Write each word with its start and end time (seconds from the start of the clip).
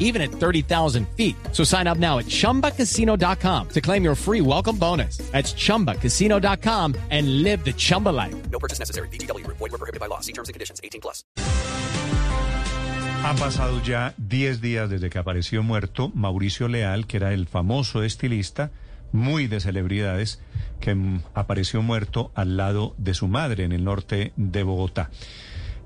even 0.00 0.20
at 0.20 0.32
30,000 0.32 1.06
feet. 1.16 1.36
So 1.52 1.62
sign 1.62 1.86
up 1.86 1.98
now 1.98 2.18
at 2.18 2.26
chumbacasino.com 2.26 3.68
to 3.68 3.80
claim 3.80 4.02
your 4.02 4.16
free 4.16 4.40
welcome 4.40 4.76
bonus. 4.76 5.18
That's 5.30 5.54
chumbacasino.com 5.54 6.96
and 7.10 7.44
live 7.44 7.64
the 7.64 7.72
Chumba 7.72 8.08
life. 8.08 8.34
No 8.50 8.58
purchase 8.58 8.80
necessary. 8.80 9.08
BGW. 9.08 9.46
Void 9.46 9.60
were 9.60 9.78
prohibited 9.78 10.00
by 10.00 10.06
law. 10.06 10.18
See 10.20 10.32
terms 10.32 10.48
and 10.48 10.54
conditions. 10.54 10.80
18 10.82 11.00
plus. 11.00 11.24
Han 13.22 13.36
pasado 13.36 13.82
ya 13.82 14.14
10 14.16 14.62
días 14.62 14.88
desde 14.88 15.10
que 15.10 15.18
apareció 15.18 15.62
muerto 15.62 16.10
Mauricio 16.14 16.68
Leal, 16.68 17.06
que 17.06 17.18
era 17.18 17.34
el 17.34 17.46
famoso 17.46 18.02
estilista, 18.02 18.70
muy 19.12 19.46
de 19.46 19.60
celebridades, 19.60 20.40
que 20.80 20.96
apareció 21.34 21.82
muerto 21.82 22.32
al 22.34 22.56
lado 22.56 22.94
de 22.96 23.12
su 23.12 23.28
madre 23.28 23.64
en 23.64 23.72
el 23.72 23.84
norte 23.84 24.32
de 24.36 24.62
Bogotá. 24.62 25.10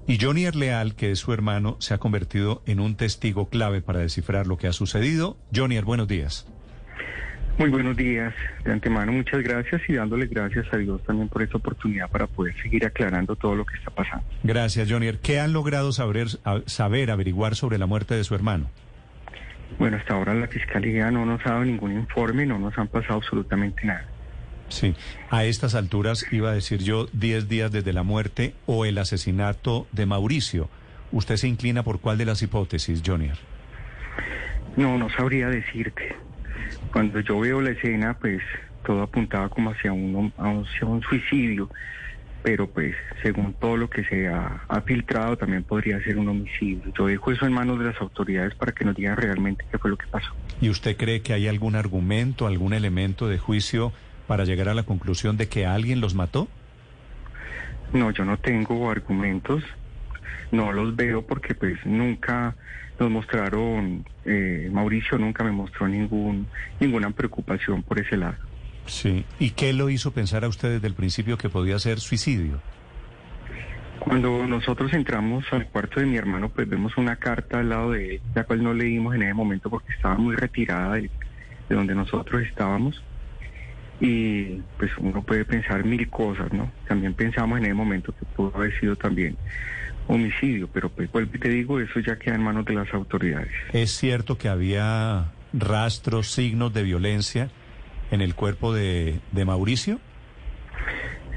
Y 0.07 0.19
Johnny 0.21 0.47
Leal, 0.51 0.95
que 0.95 1.11
es 1.11 1.19
su 1.19 1.33
hermano, 1.33 1.77
se 1.81 1.95
ha 1.95 1.99
convertido 1.99 2.63
en 2.67 2.79
un 2.79 2.95
testigo 2.97 3.49
clave 3.49 3.81
para 3.81 4.01
descifrar 4.01 4.47
lo 4.47 4.59
que 4.59 4.67
ha 4.67 4.73
sucedido. 4.73 5.39
Johnny, 5.55 5.81
buenos 5.81 6.09
días. 6.09 6.47
Muy 7.57 7.71
buenos 7.71 7.97
días. 7.97 8.35
De 8.65 8.73
antemano, 8.73 9.13
muchas 9.13 9.43
gracias 9.43 9.81
y 9.89 9.95
dándole 9.95 10.27
gracias 10.27 10.67
a 10.73 10.77
Dios 10.77 11.03
también 11.05 11.29
por 11.29 11.41
esta 11.43 11.57
oportunidad 11.57 12.11
para 12.11 12.27
poder 12.27 12.55
seguir 12.61 12.85
aclarando 12.85 13.37
todo 13.37 13.55
lo 13.55 13.65
que 13.65 13.77
está 13.77 13.91
pasando. 13.93 14.25
Gracias, 14.43 14.91
Johnny. 14.91 15.11
¿Qué 15.23 15.41
han 15.41 15.53
logrado 15.53 15.93
saber, 15.93 16.27
saber, 16.67 17.11
averiguar 17.11 17.55
sobre 17.55 17.79
la 17.79 17.87
muerte 17.87 18.15
de 18.15 18.25
su 18.25 18.35
hermano? 18.35 18.71
Bueno, 19.79 19.97
hasta 19.97 20.15
ahora 20.15 20.35
la 20.35 20.49
Fiscalía 20.49 21.11
no 21.11 21.25
nos 21.25 21.41
ha 21.47 21.51
dado 21.51 21.65
ningún 21.65 21.93
informe, 21.93 22.45
no 22.45 22.59
nos 22.59 22.77
han 22.77 22.89
pasado 22.89 23.15
absolutamente 23.15 23.87
nada. 23.87 24.05
Sí, 24.69 24.95
a 25.31 25.45
estas 25.45 25.75
alturas 25.75 26.27
iba 26.33 26.51
a 26.51 26.55
decir 26.55 26.83
yo 26.83 27.07
10 27.13 27.49
días 27.49 27.71
desde 27.71 27.93
la 27.93 28.03
muerte 28.03 28.55
o 28.67 28.85
el 28.85 28.99
asesinato 28.99 29.87
de 29.93 30.07
Mauricio. 30.07 30.69
¿Usted 31.13 31.37
se 31.37 31.49
inclina 31.49 31.83
por 31.83 32.01
cuál 32.01 32.19
de 32.19 32.25
las 32.25 32.43
hipótesis, 32.43 33.03
Johnny? 33.05 33.31
No, 34.77 34.99
no 34.99 35.09
sabría 35.11 35.49
decirte. 35.49 36.17
Cuando 36.93 37.21
yo 37.21 37.39
veo 37.39 37.61
la 37.61 37.71
escena, 37.71 38.19
pues 38.19 38.43
todo 38.85 39.03
apuntaba 39.03 39.49
como 39.49 39.71
hacia 39.71 39.93
un, 39.93 40.33
hacia 40.37 40.87
un 40.87 41.03
suicidio, 41.03 41.71
pero 42.43 42.69
pues 42.69 42.95
según 43.23 43.55
todo 43.55 43.77
lo 43.77 43.89
que 43.89 44.05
se 44.05 44.29
ha, 44.29 44.65
ha 44.69 44.81
filtrado 44.83 45.37
también 45.37 45.63
podría 45.63 46.03
ser 46.03 46.19
un 46.19 46.29
homicidio. 46.29 46.93
Yo 46.97 47.07
dejo 47.07 47.33
eso 47.33 47.47
en 47.47 47.53
manos 47.53 47.79
de 47.79 47.87
las 47.87 48.01
autoridades 48.01 48.55
para 48.55 48.73
que 48.73 48.85
nos 48.85 48.97
digan 48.97 49.17
realmente 49.17 49.65
qué 49.71 49.79
fue 49.79 49.91
lo 49.91 49.97
que 49.97 50.07
pasó. 50.07 50.31
¿Y 50.61 50.69
usted 50.69 50.97
cree 50.97 51.23
que 51.23 51.33
hay 51.33 51.49
algún 51.49 51.77
argumento, 51.77 52.47
algún 52.47 52.75
elemento 52.75 53.29
de 53.29 53.39
juicio 53.39 53.93
para 54.27 54.45
llegar 54.45 54.69
a 54.69 54.75
la 54.75 54.83
conclusión 54.83 55.37
de 55.37 55.49
que 55.49 55.67
alguien 55.67 56.01
los 56.01 56.15
mató? 56.15 56.49
No, 57.93 58.11
yo 58.11 58.25
no 58.25 58.39
tengo 58.39 58.91
argumentos, 58.91 59.63
no 60.51 60.73
los 60.73 60.97
veo 60.97 61.23
porque 61.23 61.55
pues 61.55 61.85
nunca 61.85 62.57
nos 62.99 63.11
mostraron, 63.11 64.05
eh, 64.25 64.69
Mauricio 64.73 65.19
nunca 65.19 65.45
me 65.45 65.53
mostró 65.53 65.89
ningún 65.89 66.47
ninguna 66.81 67.11
preocupación 67.11 67.83
por 67.83 67.99
ese 67.99 68.17
lado. 68.17 68.37
Sí. 68.87 69.25
¿Y 69.39 69.51
qué 69.51 69.73
lo 69.73 69.91
hizo 69.91 70.13
pensar 70.13 70.45
a 70.45 70.49
usted 70.49 70.73
desde 70.73 70.87
el 70.87 70.95
principio 70.95 71.39
que 71.39 71.49
podía 71.49 71.79
ser 71.79 72.01
suicidio? 72.01 72.61
Cuando 73.99 74.47
nosotros 74.47 74.93
entramos 74.93 75.45
al 75.53 75.67
cuarto 75.69 76.01
de 76.01 76.07
mi 76.07 76.17
hermano, 76.17 76.51
pues 76.51 76.69
vemos 76.69 76.97
una 76.99 77.17
carta 77.17 77.61
al 77.61 77.71
lado 77.71 77.93
de 77.93 78.17
él, 78.17 78.21
la 78.35 78.45
cual 78.45 78.63
no 78.63 78.75
leímos 78.75 79.15
en 79.15 79.23
ese 79.23 79.35
momento 79.35 79.71
porque 79.71 79.93
estaba 79.93 80.17
muy 80.17 80.37
retirada 80.37 80.95
de, 80.95 81.11
de 81.69 81.75
donde 81.75 81.95
nosotros 81.95 82.43
estábamos. 82.43 83.03
Y 84.01 84.61
pues 84.79 84.91
uno 84.99 85.23
puede 85.23 85.45
pensar 85.45 85.85
mil 85.85 86.09
cosas, 86.11 86.53
¿no? 86.53 86.71
También 86.89 87.15
pensamos 87.15 87.59
en 87.59 87.67
ese 87.67 87.75
momento 87.75 88.13
que 88.13 88.25
pudo 88.37 88.53
haber 88.55 88.79
sido 88.81 88.97
también 88.97 89.37
homicidio, 90.07 90.69
pero 90.73 90.89
pues 90.91 91.11
vuelvo 91.11 91.31
y 91.35 91.39
te 91.39 91.49
digo, 91.49 91.81
eso 91.81 92.01
ya 92.01 92.19
queda 92.19 92.35
en 92.35 92.43
manos 92.43 92.65
de 92.67 92.75
las 92.75 92.93
autoridades. 92.93 93.53
¿Es 93.73 93.93
cierto 93.93 94.37
que 94.37 94.49
había 94.49 95.33
rastros, 95.53 96.31
signos 96.31 96.75
de 96.75 96.83
violencia 96.83 97.51
en 98.11 98.21
el 98.21 98.35
cuerpo 98.35 98.75
de, 98.75 99.21
de 99.33 99.45
Mauricio? 99.45 100.01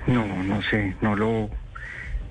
No, 0.08 0.26
no 0.44 0.62
sé, 0.64 0.96
no 1.02 1.16
lo, 1.16 1.50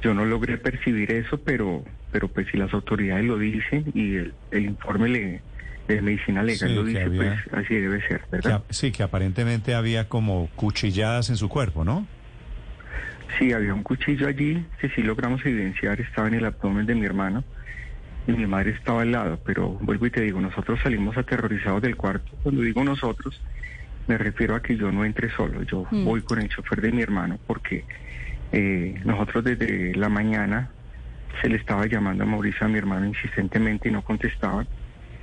yo 0.03 0.15
no 0.15 0.25
logré 0.25 0.59
percibir 0.59 1.11
eso, 1.13 1.39
pero, 1.39 1.85
pero 2.11 2.29
pues 2.29 2.49
si 2.51 2.57
las 2.57 2.73
autoridades 2.73 3.25
lo 3.25 3.39
dicen 3.39 3.85
y 3.95 4.17
el, 4.17 4.35
el 4.51 4.67
informe 4.67 5.09
le, 5.09 5.43
de 5.89 6.03
medicina 6.03 6.43
legal 6.43 6.69
Sí, 6.71 6.75
lo 6.75 6.85
dice, 6.85 7.03
había- 7.05 7.43
pues 7.45 7.65
así 7.65 7.75
debe 7.77 8.07
ser, 8.07 8.23
¿verdad? 8.31 8.63
sí, 8.71 8.91
que 8.93 9.03
aparentemente 9.03 9.75
había 9.75 10.09
como 10.09 10.49
cuchilladas 10.57 11.31
en 11.31 11.37
su 11.37 11.49
cuerpo, 11.49 11.85
¿no? 11.85 12.07
Sí, 13.39 13.53
había 13.53 13.75
un 13.75 13.83
cuchillo 13.83 14.29
allí 14.29 14.65
que 14.81 14.89
sí 14.91 15.03
logramos 15.03 15.45
evidenciar, 15.45 16.01
estaba 16.01 16.29
en 16.29 16.35
el 16.35 16.45
abdomen 16.47 16.87
de 16.87 16.95
mi 16.95 17.05
hermano 17.05 17.45
y 18.27 18.33
mi 18.33 18.47
madre 18.47 18.71
estaba 18.71 19.03
al 19.03 19.13
lado, 19.13 19.39
pero 19.45 19.69
vuelvo 19.81 20.07
y 20.07 20.11
te 20.11 20.23
digo, 20.23 20.41
nosotros 20.41 20.81
salimos 20.83 21.17
aterrorizados 21.17 21.83
del 21.83 21.97
cuarto. 21.97 22.31
Cuando 22.43 22.63
digo 22.63 22.83
nosotros, 22.83 23.41
me 24.07 24.17
refiero 24.19 24.55
a 24.55 24.63
que 24.63 24.77
yo 24.77 24.91
no 24.91 25.05
entré 25.05 25.31
solo, 25.31 25.63
yo 25.65 25.87
voy 25.91 26.23
con 26.23 26.41
el 26.41 26.49
chofer 26.49 26.81
de 26.81 26.93
mi 26.93 27.03
hermano 27.03 27.39
porque 27.47 27.85
eh, 28.53 29.01
nosotros 29.05 29.45
desde 29.45 29.95
la 29.95 30.09
mañana 30.09 30.71
se 31.43 31.49
le 31.49 31.57
estaba 31.57 31.87
llamando 31.87 32.25
a 32.25 32.27
Mauricio 32.27 32.67
a 32.67 32.71
mi 32.71 32.79
hermano 32.79 33.07
insistentemente 33.07 33.89
y 33.89 33.93
no 33.93 34.03
contestaban. 34.03 34.67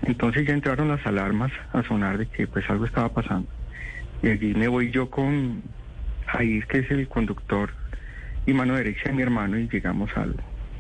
Entonces 0.04 0.46
ya 0.46 0.54
entraron 0.54 0.90
las 0.90 1.06
alarmas 1.06 1.52
a 1.72 1.84
sonar 1.84 2.18
de 2.18 2.28
que 2.28 2.48
pues 2.48 2.70
algo 2.70 2.86
estaba 2.86 3.10
pasando. 3.10 3.48
Y 4.22 4.30
allí 4.30 4.54
me 4.54 4.68
voy 4.68 4.92
yo 4.92 5.10
con 5.10 5.64
Jair, 6.28 6.66
que 6.68 6.80
es 6.80 6.92
el 6.92 7.08
conductor 7.08 7.72
y 8.46 8.54
mano 8.54 8.76
derecha 8.76 9.04
de 9.06 9.14
mi 9.14 9.22
hermano, 9.22 9.58
y 9.58 9.70
llegamos 9.70 10.10
al, 10.16 10.36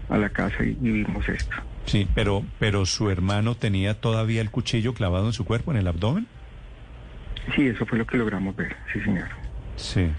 a 0.09 0.17
la 0.17 0.29
casa 0.29 0.63
y, 0.63 0.77
y 0.81 0.91
vimos 0.91 1.27
esto. 1.29 1.55
Sí, 1.85 2.07
pero, 2.13 2.43
pero 2.59 2.85
su 2.85 3.09
hermano 3.09 3.55
tenía 3.55 3.99
todavía 3.99 4.41
el 4.41 4.51
cuchillo 4.51 4.93
clavado 4.93 5.27
en 5.27 5.33
su 5.33 5.45
cuerpo, 5.45 5.71
en 5.71 5.77
el 5.77 5.87
abdomen. 5.87 6.27
Sí, 7.55 7.67
eso 7.67 7.85
fue 7.85 7.97
lo 7.97 8.05
que 8.05 8.17
logramos 8.17 8.55
ver, 8.55 8.75
sí 8.91 8.99
señor. 9.01 9.27
Sí. 9.75 10.09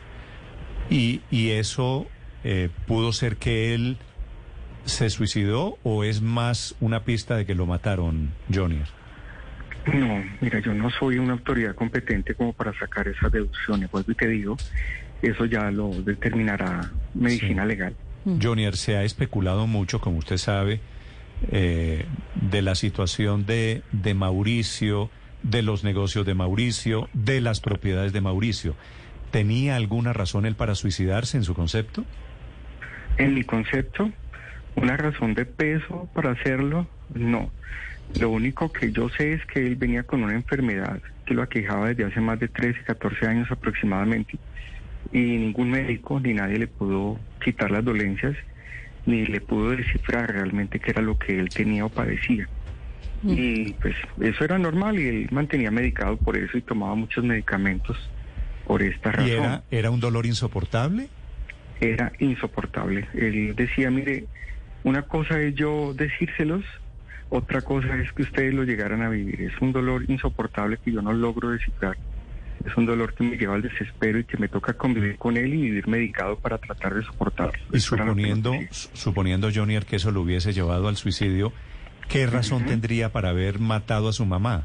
Y, 0.91 1.23
y 1.31 1.51
eso 1.51 2.07
eh, 2.43 2.69
pudo 2.87 3.13
ser 3.13 3.37
que 3.37 3.75
él 3.75 3.97
se 4.85 5.11
suicidó 5.11 5.79
o 5.83 6.05
es 6.05 6.21
más 6.23 6.75
una 6.81 7.05
pista 7.05 7.37
de 7.37 7.47
que 7.47 7.55
lo 7.55 7.67
mataron, 7.67 8.31
Johnny. 8.53 8.83
No, 9.93 10.23
mira, 10.41 10.61
yo 10.61 10.73
no 10.73 10.91
soy 10.91 11.19
una 11.19 11.35
autoridad 11.35 11.75
competente 11.75 12.35
como 12.35 12.53
para 12.53 12.73
sacar 12.79 13.07
esas 13.09 13.31
deducciones, 13.33 13.91
vuelvo 13.91 14.13
y 14.13 14.15
te 14.15 14.29
digo, 14.29 14.57
eso 15.21 15.45
ya 15.45 15.71
lo 15.71 15.91
determinará 16.03 16.91
medicina 17.15 17.63
Sí. 17.63 17.69
legal. 17.69 17.97
Johnny, 18.43 18.71
se 18.73 18.97
ha 18.97 19.05
especulado 19.05 19.67
mucho, 19.67 20.01
como 20.01 20.17
usted 20.19 20.39
sabe, 20.39 20.81
eh, 21.53 22.07
de 22.35 22.63
la 22.63 22.75
situación 22.75 23.45
de, 23.45 23.83
de 23.93 24.15
Mauricio, 24.15 25.11
de 25.43 25.61
los 25.63 25.85
negocios 25.85 26.25
de 26.25 26.33
Mauricio, 26.35 27.11
de 27.13 27.43
las 27.43 27.61
propiedades 27.61 28.15
de 28.15 28.23
Mauricio. 28.23 28.75
¿Tenía 29.31 29.77
alguna 29.77 30.15
razón 30.15 30.47
él 30.47 30.55
para 30.55 30.75
suicidarse 30.75 31.37
en 31.37 31.45
su 31.45 31.55
concepto? 31.55 32.05
En 33.19 33.35
mi 33.35 33.45
concepto, 33.45 34.11
una 34.77 34.97
razón 34.97 35.35
de 35.35 35.45
peso 35.45 36.09
para 36.15 36.33
hacerlo, 36.33 36.87
no. 37.15 37.51
Lo 38.21 38.31
único 38.31 38.71
que 38.73 38.93
yo 38.93 39.09
sé 39.09 39.33
es 39.33 39.47
que 39.47 39.67
él 39.67 39.77
venía 39.77 40.03
con 40.03 40.23
una 40.23 40.35
enfermedad 40.35 41.01
que 41.27 41.35
lo 41.35 41.43
aquejaba 41.43 41.89
desde 41.89 42.05
hace 42.05 42.21
más 42.21 42.39
de 42.39 42.49
13, 42.49 42.83
14 42.85 43.27
años 43.27 43.51
aproximadamente. 43.51 44.39
Y 45.13 45.21
ningún 45.21 45.71
médico 45.71 46.21
ni 46.21 46.35
nadie 46.35 46.59
le 46.59 46.67
pudo 46.67 47.19
quitar 47.43 47.71
las 47.71 47.85
dolencias, 47.85 48.37
ni 49.07 49.25
le 49.27 49.41
pudo 49.41 49.71
descifrar 49.71 50.33
realmente 50.33 50.81
qué 50.81 50.91
era 50.91 51.03
lo 51.03 51.19
que 51.19 51.39
él 51.39 51.49
tenía 51.49 51.85
o 51.85 51.89
padecía. 51.89 52.49
Y 53.27 53.73
pues 53.75 53.95
eso 54.21 54.45
era 54.45 54.59
normal 54.59 54.99
y 54.99 55.09
él 55.09 55.29
mantenía 55.31 55.71
medicado 55.71 56.19
por 56.19 56.37
eso 56.37 56.59
y 56.59 56.61
tomaba 56.61 56.95
muchos 56.95 57.25
medicamentos 57.25 57.97
por 58.67 58.83
esta 58.83 59.13
razón 59.13 59.29
¿Y 59.29 59.31
era, 59.33 59.63
era 59.71 59.91
un 59.91 60.01
dolor 60.01 60.27
insoportable? 60.27 61.09
era 61.81 62.13
insoportable. 62.19 63.07
Él 63.15 63.55
decía, 63.57 63.91
mire, 63.91 64.27
una 64.85 65.03
cosa 65.03 65.41
es 65.41 65.55
yo 65.55 65.93
decírselos, 65.95 66.65
otra 67.31 67.63
cosa 67.63 67.97
es 67.97 68.13
que 68.13 68.23
ustedes 68.23 68.55
lo 68.55 68.65
llegaran 68.65 69.03
a 69.03 69.09
vivir. 69.09 69.41
Es 69.41 69.61
un 69.61 69.73
dolor 69.73 70.05
insoportable 70.09 70.79
que 70.79 70.93
yo 70.93 71.03
no 71.03 71.13
logro 71.13 71.51
descifrar. 71.51 71.97
Es 72.65 72.77
un 72.77 72.87
dolor 72.87 73.15
que 73.15 73.25
me 73.25 73.37
lleva 73.37 73.55
al 73.55 73.63
desespero 73.63 74.19
y 74.19 74.25
que 74.25 74.37
me 74.39 74.49
toca 74.49 74.75
convivir 74.75 75.17
con 75.19 75.37
él 75.37 75.53
y 75.53 75.63
vivir 75.63 75.89
medicado 75.89 76.39
para 76.39 76.59
tratar 76.59 76.95
de 76.95 77.03
soportarlo. 77.03 77.59
Y 77.73 77.81
suponiendo, 77.81 78.55
suponiendo 78.71 79.51
Johnny 79.53 79.81
que 79.81 79.97
eso 79.97 80.11
lo 80.11 80.23
hubiese 80.23 80.53
llevado 80.53 80.89
al 80.89 80.97
suicidio, 80.97 81.53
¿qué 82.09 82.27
razón 82.27 82.65
tendría 82.65 83.11
para 83.11 83.31
haber 83.31 83.59
matado 83.59 84.09
a 84.09 84.13
su 84.13 84.25
mamá? 84.25 84.65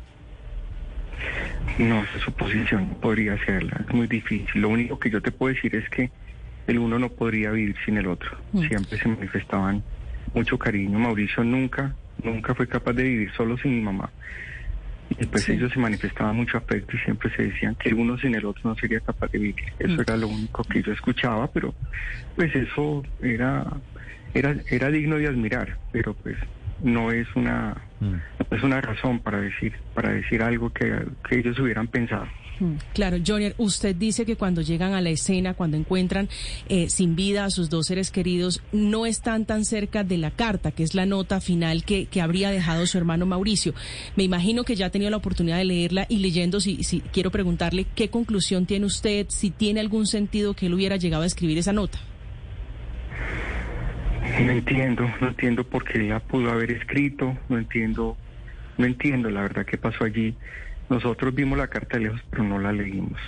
No, 1.77 2.03
esa 2.03 2.19
suposición 2.19 2.97
podría 3.01 3.37
serla, 3.45 3.81
es 3.87 3.93
muy 3.93 4.07
difícil. 4.07 4.61
Lo 4.61 4.69
único 4.69 4.99
que 4.99 5.09
yo 5.09 5.21
te 5.21 5.31
puedo 5.31 5.53
decir 5.53 5.75
es 5.75 5.89
que 5.89 6.09
el 6.67 6.77
uno 6.77 6.99
no 6.99 7.09
podría 7.09 7.51
vivir 7.51 7.75
sin 7.85 7.97
el 7.97 8.07
otro. 8.07 8.37
Siempre 8.53 8.97
se 8.97 9.07
manifestaban 9.07 9.83
mucho 10.33 10.57
cariño. 10.57 10.99
Mauricio 10.99 11.43
nunca, 11.43 11.95
nunca 12.23 12.53
fue 12.55 12.67
capaz 12.67 12.93
de 12.93 13.03
vivir 13.03 13.31
solo 13.33 13.57
sin 13.57 13.75
mi 13.75 13.81
mamá. 13.81 14.09
Y 15.17 15.25
pues 15.25 15.43
Sí. 15.45 15.53
ellos 15.53 15.71
se 15.73 15.79
manifestaban 15.79 16.35
mucho 16.35 16.57
afecto 16.57 16.95
y 16.95 16.99
siempre 16.99 17.31
se 17.35 17.43
decían 17.47 17.75
que 17.75 17.89
el 17.89 17.95
uno 17.95 18.17
sin 18.19 18.35
el 18.35 18.45
otro 18.45 18.69
no 18.69 18.75
sería 18.75 18.99
capaz 18.99 19.31
de 19.31 19.39
vivir. 19.39 19.55
Eso 19.79 19.95
Mm. 19.95 20.01
era 20.01 20.17
lo 20.17 20.27
único 20.27 20.63
que 20.63 20.83
yo 20.83 20.93
escuchaba, 20.93 21.47
pero 21.51 21.73
pues 22.35 22.53
eso 22.55 23.03
era, 23.21 23.65
era, 24.33 24.55
era 24.69 24.89
digno 24.91 25.15
de 25.17 25.27
admirar, 25.27 25.77
pero 25.91 26.13
pues 26.13 26.37
no 26.83 27.11
es 27.11 27.27
una, 27.35 27.75
Mm. 27.99 28.13
no 28.51 28.57
es 28.57 28.63
una 28.63 28.79
razón 28.81 29.19
para 29.19 29.41
decir, 29.41 29.73
para 29.93 30.09
decir 30.13 30.41
algo 30.43 30.69
que, 30.69 31.05
que 31.27 31.39
ellos 31.39 31.59
hubieran 31.59 31.87
pensado. 31.87 32.27
Mm, 32.59 32.73
Claro, 32.93 33.17
Jonier, 33.25 33.55
usted 33.57 33.95
dice 33.95 34.25
que 34.25 34.35
cuando 34.35 34.61
llegan 34.61 34.93
a 34.93 35.01
la 35.01 35.09
escena, 35.09 35.53
cuando 35.53 35.77
encuentran 35.77 36.29
eh, 36.67 36.89
sin 36.89 37.15
vida 37.15 37.45
a 37.45 37.49
sus 37.49 37.69
dos 37.69 37.87
seres 37.87 38.11
queridos, 38.11 38.61
no 38.71 39.05
están 39.05 39.45
tan 39.45 39.65
cerca 39.65 40.03
de 40.03 40.17
la 40.17 40.31
carta, 40.31 40.71
que 40.71 40.83
es 40.83 40.93
la 40.93 41.05
nota 41.05 41.39
final 41.39 41.83
que, 41.83 42.07
que 42.07 42.21
habría 42.21 42.51
dejado 42.51 42.85
su 42.85 42.97
hermano 42.97 43.25
Mauricio. 43.25 43.73
Me 44.15 44.23
imagino 44.23 44.63
que 44.63 44.75
ya 44.75 44.87
ha 44.87 44.89
tenido 44.89 45.11
la 45.11 45.17
oportunidad 45.17 45.57
de 45.57 45.65
leerla 45.65 46.05
y 46.09 46.17
leyendo, 46.17 46.59
si, 46.59 46.83
si 46.83 47.01
quiero 47.01 47.31
preguntarle 47.31 47.85
qué 47.95 48.09
conclusión 48.09 48.65
tiene 48.65 48.85
usted, 48.85 49.27
si 49.29 49.51
tiene 49.51 49.79
algún 49.79 50.07
sentido 50.07 50.53
que 50.53 50.65
él 50.65 50.73
hubiera 50.73 50.97
llegado 50.97 51.23
a 51.23 51.27
escribir 51.27 51.57
esa 51.57 51.73
nota. 51.73 51.99
No 54.43 54.51
entiendo, 54.51 55.09
no 55.21 55.27
entiendo 55.29 55.63
por 55.63 55.83
qué 55.83 55.99
la 55.99 56.19
pudo 56.19 56.51
haber 56.51 56.71
escrito, 56.71 57.37
no 57.49 57.57
entiendo, 57.57 58.15
no 58.77 58.85
entiendo 58.85 59.29
la 59.29 59.41
verdad 59.41 59.65
qué 59.65 59.77
pasó 59.77 60.05
allí. 60.05 60.35
Nosotros 60.89 61.33
vimos 61.35 61.57
la 61.57 61.67
carta 61.67 61.97
de 61.97 62.05
lejos, 62.05 62.21
pero 62.29 62.43
no 62.43 62.59
la 62.59 62.71
leímos. 62.71 63.19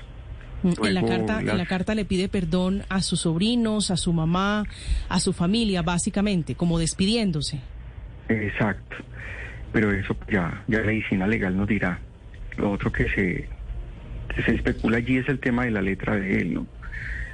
Mm, 0.63 0.85
En 0.85 0.93
la 0.93 1.03
carta, 1.05 1.39
en 1.39 1.57
la 1.57 1.65
carta 1.65 1.95
le 1.95 2.05
pide 2.05 2.27
perdón 2.29 2.83
a 2.89 3.01
sus 3.01 3.21
sobrinos, 3.21 3.89
a 3.91 3.97
su 3.97 4.13
mamá, 4.13 4.63
a 5.09 5.19
su 5.19 5.33
familia, 5.33 5.81
básicamente, 5.81 6.55
como 6.55 6.77
despidiéndose. 6.79 7.59
Exacto. 8.29 8.97
Pero 9.73 9.91
eso 9.91 10.15
ya, 10.31 10.63
ya 10.67 10.79
la 10.79 10.85
medicina 10.85 11.27
legal 11.27 11.55
nos 11.57 11.67
dirá. 11.67 11.99
Lo 12.57 12.71
otro 12.71 12.91
que 12.91 13.05
se, 13.09 13.47
que 14.35 14.43
se 14.43 14.55
especula 14.55 14.97
allí 14.97 15.17
es 15.17 15.29
el 15.29 15.39
tema 15.39 15.63
de 15.65 15.71
la 15.71 15.81
letra 15.81 16.15
de 16.15 16.41
él, 16.41 16.53
¿no? 16.53 16.67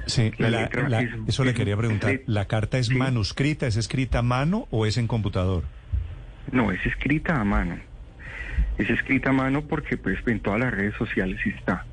Sí, 0.06 0.30
La 0.38 0.48
la- 0.48 0.62
letra 0.62 0.88
la- 0.88 1.02
es- 1.02 1.10
eso 1.26 1.44
le 1.44 1.52
quería 1.52 1.76
preguntar. 1.76 2.10
es- 2.12 2.20
¿La 2.26 2.46
carta 2.46 2.78
es 2.78 2.86
sí. 2.86 2.94
manuscrita, 2.94 3.66
es 3.66 3.76
escrita 3.76 4.20
a 4.20 4.22
mano 4.22 4.66
o 4.70 4.86
es 4.86 4.96
en 4.96 5.06
computador? 5.06 5.64
No, 6.50 6.72
es 6.72 6.84
escrita 6.86 7.38
a 7.38 7.44
mano. 7.44 7.76
Es 8.78 8.88
escrita 8.90 9.30
a 9.30 9.32
mano 9.32 9.62
porque 9.62 9.96
pues 9.96 10.18
en 10.26 10.40
todas 10.40 10.60
las 10.60 10.72
redes 10.72 10.94
sociales 10.96 11.38
está. 11.44 11.84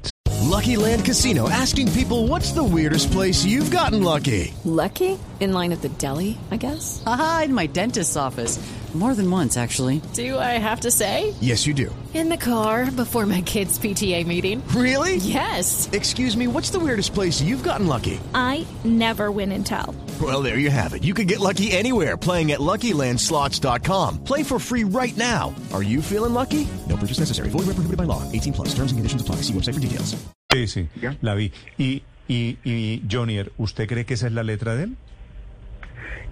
Lucky 0.44 0.78
Land 0.78 1.04
Casino 1.04 1.50
asking 1.50 1.92
people 1.92 2.28
what's 2.28 2.54
the 2.54 2.64
weirdest 2.64 3.12
place 3.12 3.44
you've 3.44 3.72
gotten 3.72 4.04
lucky? 4.04 4.54
Lucky? 4.64 5.18
In 5.40 5.52
line 5.52 5.74
at 5.74 5.82
the 5.82 5.90
deli, 5.98 6.38
I 6.52 6.58
guess? 6.58 7.04
Aha, 7.06 7.44
in 7.46 7.54
my 7.54 7.68
dentist's 7.68 8.16
office. 8.16 8.60
More 8.96 9.14
than 9.14 9.30
once, 9.30 9.58
actually. 9.58 10.02
Do 10.14 10.40
I 10.40 10.58
have 10.58 10.80
to 10.82 10.90
say? 10.92 11.34
Yes, 11.42 11.68
you 11.68 11.74
do. 11.74 11.94
In 12.14 12.30
the 12.30 12.38
car 12.38 12.90
before 12.90 13.26
my 13.26 13.42
kids' 13.42 13.78
PTA 13.78 14.26
meeting. 14.26 14.64
Really? 14.70 15.18
Yes. 15.18 15.90
Excuse 15.92 16.38
me, 16.38 16.48
what's 16.48 16.70
the 16.70 16.80
weirdest 16.80 17.14
place 17.14 17.42
you've 17.42 17.62
gotten 17.64 17.88
lucky? 17.88 18.22
I 18.34 18.66
never 18.86 19.32
win 19.32 19.52
and 19.52 19.66
tell. 19.66 19.94
Well, 20.22 20.42
there 20.42 20.60
you 20.60 20.70
have 20.72 20.94
it. 20.94 21.04
You 21.04 21.14
can 21.14 21.28
get 21.28 21.42
lucky 21.42 21.74
anywhere 21.74 22.16
playing 22.16 22.54
at 22.54 22.62
LuckyLandSlots.com. 22.62 24.24
Play 24.24 24.44
for 24.44 24.60
free 24.60 24.86
right 24.86 25.16
now. 25.18 25.54
Are 25.74 25.84
you 25.84 26.02
feeling 26.02 26.34
lucky? 26.34 26.66
No 26.88 26.96
purchase 26.96 27.20
necessary. 27.20 27.50
Void 27.50 27.66
where 27.68 27.76
prohibited 27.76 27.98
by 27.98 28.06
law. 28.06 28.24
18 28.32 28.54
plus. 28.54 28.70
Terms 28.70 28.94
and 28.94 28.98
conditions 29.00 29.22
apply. 29.22 29.42
See 29.44 29.52
website 29.54 29.74
for 29.74 29.82
details. 29.82 30.16
Sí, 30.54 30.68
sí, 30.68 30.88
Ya. 31.02 31.16
la 31.22 31.36
vi. 31.36 31.52
Y, 31.78 32.02
y, 32.30 32.58
y 32.64 33.02
Jonier, 33.12 33.52
¿usted 33.58 33.90
cree 33.90 34.06
que 34.06 34.14
esa 34.14 34.28
es 34.28 34.32
la 34.34 34.44
letra 34.44 34.74
de 34.78 34.84
él? 34.84 34.96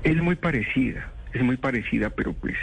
Es 0.06 0.16
muy 0.22 0.36
parecida, 0.38 1.12
es 1.34 1.44
muy 1.44 1.58
parecida, 1.58 2.10
pero 2.10 2.34
pues 2.34 2.56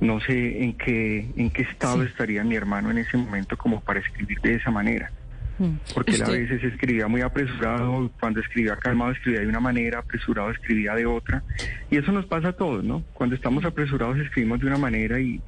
no 0.00 0.20
sé 0.20 0.62
en 0.62 0.74
qué, 0.74 1.28
en 1.36 1.50
qué 1.50 1.62
estado 1.62 2.02
estaría 2.02 2.44
mi 2.44 2.56
hermano 2.56 2.90
en 2.90 2.98
ese 2.98 3.16
momento 3.16 3.56
como 3.56 3.80
para 3.80 4.00
escribir 4.00 4.40
de 4.40 4.54
esa 4.54 4.70
manera. 4.70 5.10
Mm. 5.58 5.76
Porque 5.94 6.12
él 6.12 6.22
a 6.22 6.30
veces 6.30 6.64
escribía 6.64 7.06
muy 7.06 7.20
apresurado, 7.20 8.10
cuando 8.18 8.40
escribía 8.40 8.76
calmado 8.76 9.12
escribía 9.12 9.40
de 9.40 9.46
una 9.46 9.60
manera, 9.60 10.00
apresurado 10.00 10.50
escribía 10.50 10.94
de 10.94 11.06
otra. 11.06 11.42
Y 11.90 11.96
eso 11.96 12.10
nos 12.10 12.26
pasa 12.26 12.48
a 12.48 12.52
todos, 12.52 12.82
¿no? 12.82 13.04
Cuando 13.12 13.36
estamos 13.36 13.64
apresurados 13.64 14.18
escribimos 14.18 14.60
de 14.60 14.66
una 14.66 14.78
manera 14.78 15.20
y, 15.20 15.40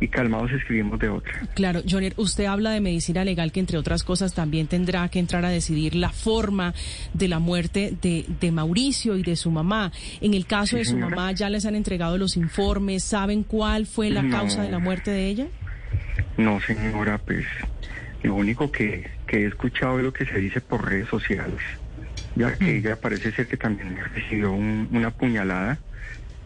y 0.00 0.08
calmados 0.08 0.50
escribimos 0.52 0.98
de 0.98 1.08
otra. 1.08 1.32
Claro, 1.54 1.80
Jonier, 1.88 2.12
usted 2.16 2.44
habla 2.44 2.70
de 2.72 2.80
medicina 2.80 3.24
legal 3.24 3.52
que 3.52 3.60
entre 3.60 3.78
otras 3.78 4.02
cosas 4.02 4.34
también 4.34 4.66
tendrá 4.66 5.08
que 5.08 5.18
entrar 5.18 5.44
a 5.44 5.48
decidir 5.50 5.94
la 5.94 6.10
forma 6.10 6.74
de 7.12 7.28
la 7.28 7.38
muerte 7.38 7.96
de, 8.02 8.26
de 8.40 8.50
Mauricio 8.52 9.16
y 9.16 9.22
de 9.22 9.36
su 9.36 9.50
mamá. 9.50 9.92
En 10.20 10.34
el 10.34 10.46
caso 10.46 10.70
Sí, 10.72 10.76
de 10.76 10.84
su 10.84 10.90
señora. 10.92 11.10
mamá, 11.16 11.32
¿ya 11.32 11.48
les 11.48 11.64
han 11.64 11.74
entregado 11.76 12.18
los 12.18 12.36
informes? 12.36 13.04
¿Saben 13.04 13.44
cuál 13.44 13.86
fue 13.86 14.10
la 14.10 14.22
No. 14.22 14.30
causa 14.36 14.62
de 14.62 14.70
la 14.70 14.78
muerte 14.78 15.10
de 15.10 15.26
ella? 15.28 15.46
No, 16.36 16.60
señora, 16.60 17.18
pues 17.24 17.44
lo 18.22 18.34
único 18.34 18.70
que, 18.72 19.08
que 19.26 19.44
he 19.44 19.46
escuchado 19.46 19.98
es 19.98 20.04
lo 20.04 20.12
que 20.12 20.26
se 20.26 20.38
dice 20.38 20.60
por 20.60 20.84
redes 20.88 21.08
sociales, 21.08 21.60
ya 22.34 22.56
que 22.56 22.78
ella 22.78 22.96
parece 22.96 23.30
ser 23.32 23.46
que 23.46 23.56
también 23.56 23.96
recibió 24.14 24.50
un- 24.52 24.88
una 24.92 25.10
puñalada, 25.12 25.78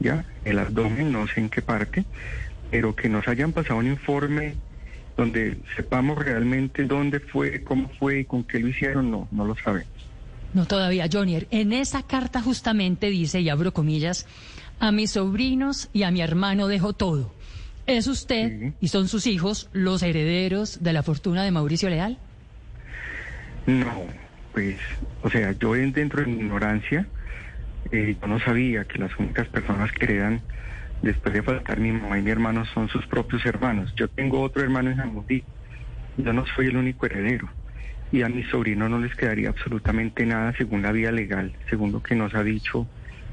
ya, 0.01 0.25
el 0.45 0.59
abdomen, 0.59 1.11
no 1.11 1.27
sé 1.27 1.41
en 1.41 1.49
qué 1.49 1.63
parte, 1.63 2.05
pero 2.71 2.95
que 2.95 3.09
nos 3.09 3.27
hayan 3.29 3.53
pasado 3.53 3.79
un 3.81 3.87
informe 3.87 4.55
donde 5.17 5.59
sepamos 5.77 6.19
realmente 6.19 6.85
dónde 6.85 7.21
fue, 7.21 7.63
cómo 7.65 7.89
fue 7.99 8.21
y 8.21 8.25
con 8.25 8.45
qué 8.45 8.59
lo 8.61 8.69
hicieron, 8.69 9.11
no, 9.11 9.29
no 9.33 9.45
lo 9.45 9.57
sabemos. 9.57 9.89
No 10.55 10.65
todavía, 10.67 11.09
Jonier. 11.13 11.47
En 11.51 11.73
esa 11.73 12.03
carta 12.07 12.41
justamente 12.41 13.11
dice, 13.11 13.41
y 13.41 13.49
abro 13.49 13.73
comillas, 13.73 14.27
a 14.81 14.93
mis 14.93 15.13
sobrinos 15.13 15.89
y 15.93 16.05
a 16.05 16.11
mi 16.11 16.21
hermano 16.21 16.69
dejo 16.69 16.93
todo. 16.93 17.35
¿Es 17.87 18.07
usted 18.07 18.61
Sí. 18.61 18.73
y 18.81 18.89
son 18.89 19.09
sus 19.09 19.27
hijos 19.27 19.69
los 19.73 20.03
herederos 20.03 20.83
de 20.83 20.93
la 20.93 21.03
fortuna 21.03 21.43
de 21.45 21.51
Mauricio 21.51 21.89
Leal? 21.91 22.19
No, 23.67 24.05
pues, 24.53 24.79
o 25.23 25.31
sea, 25.31 25.53
yo 25.53 25.75
en- 25.77 25.93
dentro 25.93 26.21
de 26.21 26.27
mi 26.29 26.37
ignorancia, 26.39 27.07
eh, 27.91 28.17
yo 28.21 28.27
no 28.29 28.39
sabía 28.41 28.85
que 28.85 28.99
las 28.99 29.17
únicas 29.19 29.49
personas 29.49 29.91
que 29.93 30.05
heredan 30.05 30.43
después 31.03 31.35
de 31.35 31.43
faltar 31.43 31.81
mi 31.81 31.93
mamá 31.93 32.19
y 32.19 32.23
mi 32.23 32.31
hermano 32.31 32.65
son 32.67 32.89
sus 32.89 33.07
propios 33.07 33.45
hermanos. 33.47 33.93
Yo 33.97 34.09
tengo 34.09 34.41
otro 34.43 34.63
hermano 34.63 34.91
en 34.91 34.97
Jamundí, 34.97 35.45
yo 36.17 36.33
no 36.33 36.45
soy 36.55 36.67
el 36.67 36.77
único 36.77 37.07
heredero. 37.07 37.49
Y 38.11 38.23
a 38.23 38.29
mis 38.29 38.49
sobrinos 38.49 38.89
no 38.91 38.99
les 38.99 39.15
quedaría 39.15 39.51
absolutamente 39.51 40.25
nada 40.25 40.55
según 40.57 40.83
la 40.83 40.93
vía 40.93 41.13
legal, 41.13 41.55
según 41.69 41.93
lo 41.93 42.03
que 42.03 42.15
nos 42.15 42.35
ha 42.35 42.43
dicho 42.43 42.87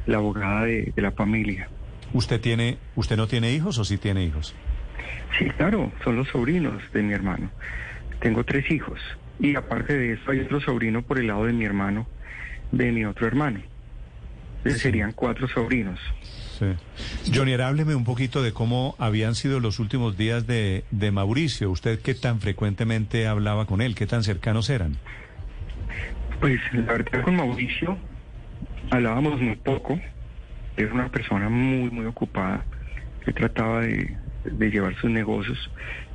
la 0.06 0.18
abogada 0.18 0.66
de, 0.66 0.92
de 0.96 1.02
la 1.02 1.12
familia. 1.12 1.70
¿Usted 2.14 2.40
tiene, 2.42 2.78
usted 2.96 3.18
no 3.18 3.28
tiene 3.28 3.52
hijos 3.52 3.78
o 3.78 3.86
sí 3.86 3.98
tiene 3.98 4.24
hijos? 4.24 4.54
Sí, 5.38 5.50
claro, 5.52 5.92
son 6.04 6.16
los 6.16 6.28
sobrinos 6.30 6.81
de 6.94 7.04
mi 7.04 7.14
hermano. 7.14 7.52
Tengo 8.19 8.44
tres 8.44 8.69
hijos. 8.72 9.00
Y 9.40 9.56
aparte 9.56 9.98
de 9.98 10.14
eso 10.14 10.31
hay 10.31 10.40
otro 10.42 10.62
sobrino 10.62 11.02
por 11.02 11.19
el 11.19 11.28
lado 11.28 11.45
de 11.45 11.54
mi 11.54 11.66
hermano, 11.66 12.07
de 12.72 12.92
mi 12.92 13.06
otro 13.06 13.28
hermano. 13.28 13.62
Entonces 14.57 14.81
serían 14.81 15.12
cuatro 15.12 15.48
sobrinos. 15.48 16.00
Sí. 16.57 16.68
Jonier, 17.33 17.62
hábleme 17.62 17.95
un 17.95 18.06
poquito 18.06 18.42
de 18.42 18.54
cómo 18.54 18.95
habían 18.97 19.35
sido 19.35 19.59
los 19.59 19.80
últimos 19.80 20.16
días 20.18 20.47
de, 20.47 20.85
de 20.90 21.12
Mauricio. 21.12 21.69
¿Usted 21.69 22.00
qué 22.00 22.14
tan 22.14 22.40
frecuentemente 22.40 23.28
hablaba 23.28 23.66
con 23.66 23.81
él? 23.81 23.94
¿Qué 23.94 24.07
tan 24.07 24.24
cercanos 24.24 24.69
eran? 24.69 24.95
Pues 26.40 26.59
la 26.71 26.94
verdad 26.94 27.24
con 27.24 27.35
Mauricio 27.35 27.97
hablábamos 28.90 29.42
muy 29.42 29.56
poco. 29.57 30.00
Era 30.78 30.94
una 30.94 31.09
persona 31.09 31.50
muy, 31.50 31.90
muy 31.90 32.06
ocupada 32.06 32.66
que 33.26 33.33
trataba 33.33 33.81
de, 33.81 34.18
de 34.45 34.71
llevar 34.71 34.95
sus 34.95 35.09
negocios. 35.09 35.57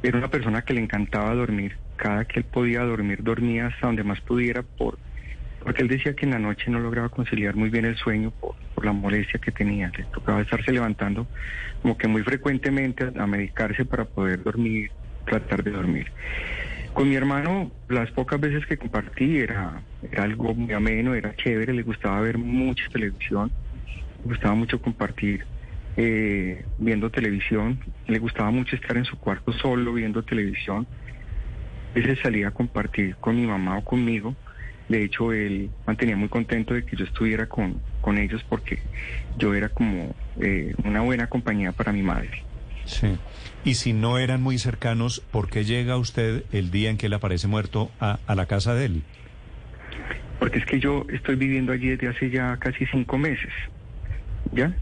Era 0.03 0.17
una 0.17 0.29
persona 0.29 0.63
que 0.63 0.73
le 0.73 0.81
encantaba 0.81 1.35
dormir. 1.35 1.77
Cada 1.97 2.25
que 2.25 2.41
él 2.41 2.47
podía 2.47 2.81
dormir, 2.81 3.23
dormía 3.23 3.67
hasta 3.67 3.87
donde 3.87 4.05
más 4.05 4.21
pudiera 4.23 4.63
por, 4.63 4.99
porque 5.63 5.83
él 5.83 5.89
decía 5.89 6.15
que 6.15 6.25
en 6.27 6.33
la 6.33 6.39
noche 6.39 6.71
no 6.71 6.81
lograba 6.81 7.09
conciliar 7.09 7.55
muy 7.55 7.71
bien 7.71 7.85
el 7.85 7.97
sueño 7.97 8.33
por, 8.33 8.55
la 8.85 8.93
molestia 8.93 9.39
que 9.39 9.53
tenía. 9.53 9.93
Le 9.97 10.05
tocaba 10.05 10.41
estarse 10.41 10.73
levantando 10.73 11.27
como 11.83 11.99
que 11.99 12.09
muy 12.09 12.23
frecuentemente 12.23 13.13
a, 13.15 13.27
medicarse 13.27 13.85
para 13.85 14.07
poder 14.07 14.43
dormir, 14.43 14.91
tratar 15.27 15.63
de 15.63 15.71
dormir. 15.71 16.11
Con 16.95 17.09
mi 17.09 17.15
hermano, 17.15 17.71
las 17.89 18.11
pocas 18.11 18.41
veces 18.41 18.67
que 18.67 18.79
compartí 18.79 19.39
era, 19.39 19.83
era 20.11 20.25
algo 20.25 20.55
muy 20.55 20.73
ameno, 20.73 21.15
era 21.15 21.37
chévere, 21.37 21.75
le 21.75 21.83
gustaba 21.83 22.21
ver 22.21 22.39
mucha 22.39 22.89
televisión, 22.89 23.53
le 24.25 24.31
gustaba 24.31 24.55
mucho 24.55 24.81
compartir 24.81 25.45
eh, 25.97 26.65
viendo 26.79 27.11
televisión, 27.11 27.79
le 28.07 28.19
gustaba 28.19 28.51
mucho 28.51 28.77
estar 28.77 28.97
en 28.97 29.05
su 29.05 29.19
cuarto 29.19 29.53
solo 29.53 29.93
viendo 29.93 30.23
televisión. 30.23 30.87
A 31.91 31.95
veces 31.95 32.19
salía 32.23 32.49
a 32.49 32.51
compartir 32.53 33.17
con 33.17 33.37
mi 33.37 33.47
mamá 33.47 33.79
o 33.79 33.85
conmigo. 33.85 34.35
De 34.91 35.05
hecho, 35.05 35.33
él 35.33 35.71
mantenía 35.87 36.17
muy 36.17 36.29
contento 36.29 36.75
de 36.75 36.85
que 36.85 36.97
yo 36.97 37.05
estuviera 37.05 37.47
con, 37.47 37.81
con 38.01 38.19
ellos 38.19 38.45
porque 38.49 38.81
yo 39.39 39.55
era 39.55 39.69
como 39.69 40.17
eh, 40.41 40.75
una 40.83 41.01
buena 41.01 41.29
compañía 41.29 41.71
para 41.71 41.93
mi 41.93 42.03
madre. 42.03 42.43
Sí. 42.87 43.17
Y 43.65 43.75
si 43.75 43.93
no 43.93 44.19
eran 44.19 44.43
muy 44.43 44.59
cercanos, 44.59 45.21
¿por 45.31 45.49
qué 45.49 45.65
llega 45.65 45.97
usted 45.97 46.43
el 46.51 46.73
día 46.73 46.91
en 46.91 46.97
que 46.97 47.07
él 47.07 47.13
aparece 47.13 47.47
muerto 47.47 47.93
a, 48.01 48.19
a 48.27 48.35
la 48.35 48.47
casa 48.47 48.75
de 48.75 48.87
él? 48.87 49.03
Porque 50.41 50.59
es 50.59 50.67
que 50.67 50.81
yo 50.81 51.07
estoy 51.09 51.37
viviendo 51.37 51.71
allí 51.71 51.91
desde 51.91 52.09
hace 52.09 52.29
ya 52.29 52.57
casi 52.57 52.85
cinco 52.87 53.17
meses. 53.17 53.53
¿Ya? 54.51 54.75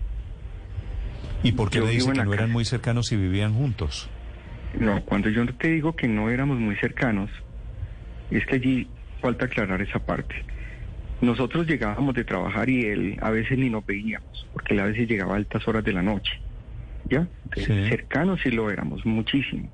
¿Y 1.42 1.52
por 1.52 1.68
qué 1.68 1.80
Yo 1.80 1.84
le 1.84 1.90
dice 1.90 2.12
que 2.12 2.24
no 2.24 2.32
eran 2.32 2.50
muy 2.50 2.64
cercanos 2.64 3.12
y 3.12 3.16
vivían 3.16 3.52
juntos? 3.52 4.08
No, 4.80 5.02
cuando 5.02 5.28
yo 5.28 5.44
te 5.54 5.68
digo 5.68 5.94
que 5.94 6.08
no 6.08 6.30
éramos 6.30 6.58
muy 6.58 6.76
cercanos, 6.76 7.30
es 8.30 8.46
que 8.46 8.54
allí 8.54 8.88
falta 9.20 9.46
aclarar 9.46 9.80
esa 9.82 9.98
parte. 9.98 10.34
Nosotros 11.20 11.66
llegábamos 11.66 12.14
de 12.14 12.24
trabajar 12.24 12.68
y 12.70 12.84
él 12.84 13.16
a 13.20 13.30
veces 13.30 13.58
ni 13.58 13.68
nos 13.70 13.84
veíamos, 13.84 14.46
porque 14.52 14.74
él 14.74 14.80
a 14.80 14.84
veces 14.86 15.08
llegaba 15.08 15.34
a 15.34 15.36
altas 15.36 15.66
horas 15.66 15.84
de 15.84 15.92
la 15.92 16.02
noche. 16.02 16.32
¿Ya? 17.10 17.26
Entonces, 17.44 17.84
Sí. 17.84 17.88
cercanos 17.88 18.40
sí 18.42 18.50
lo 18.50 18.70
éramos, 18.70 19.04
muchísimo. 19.06 19.68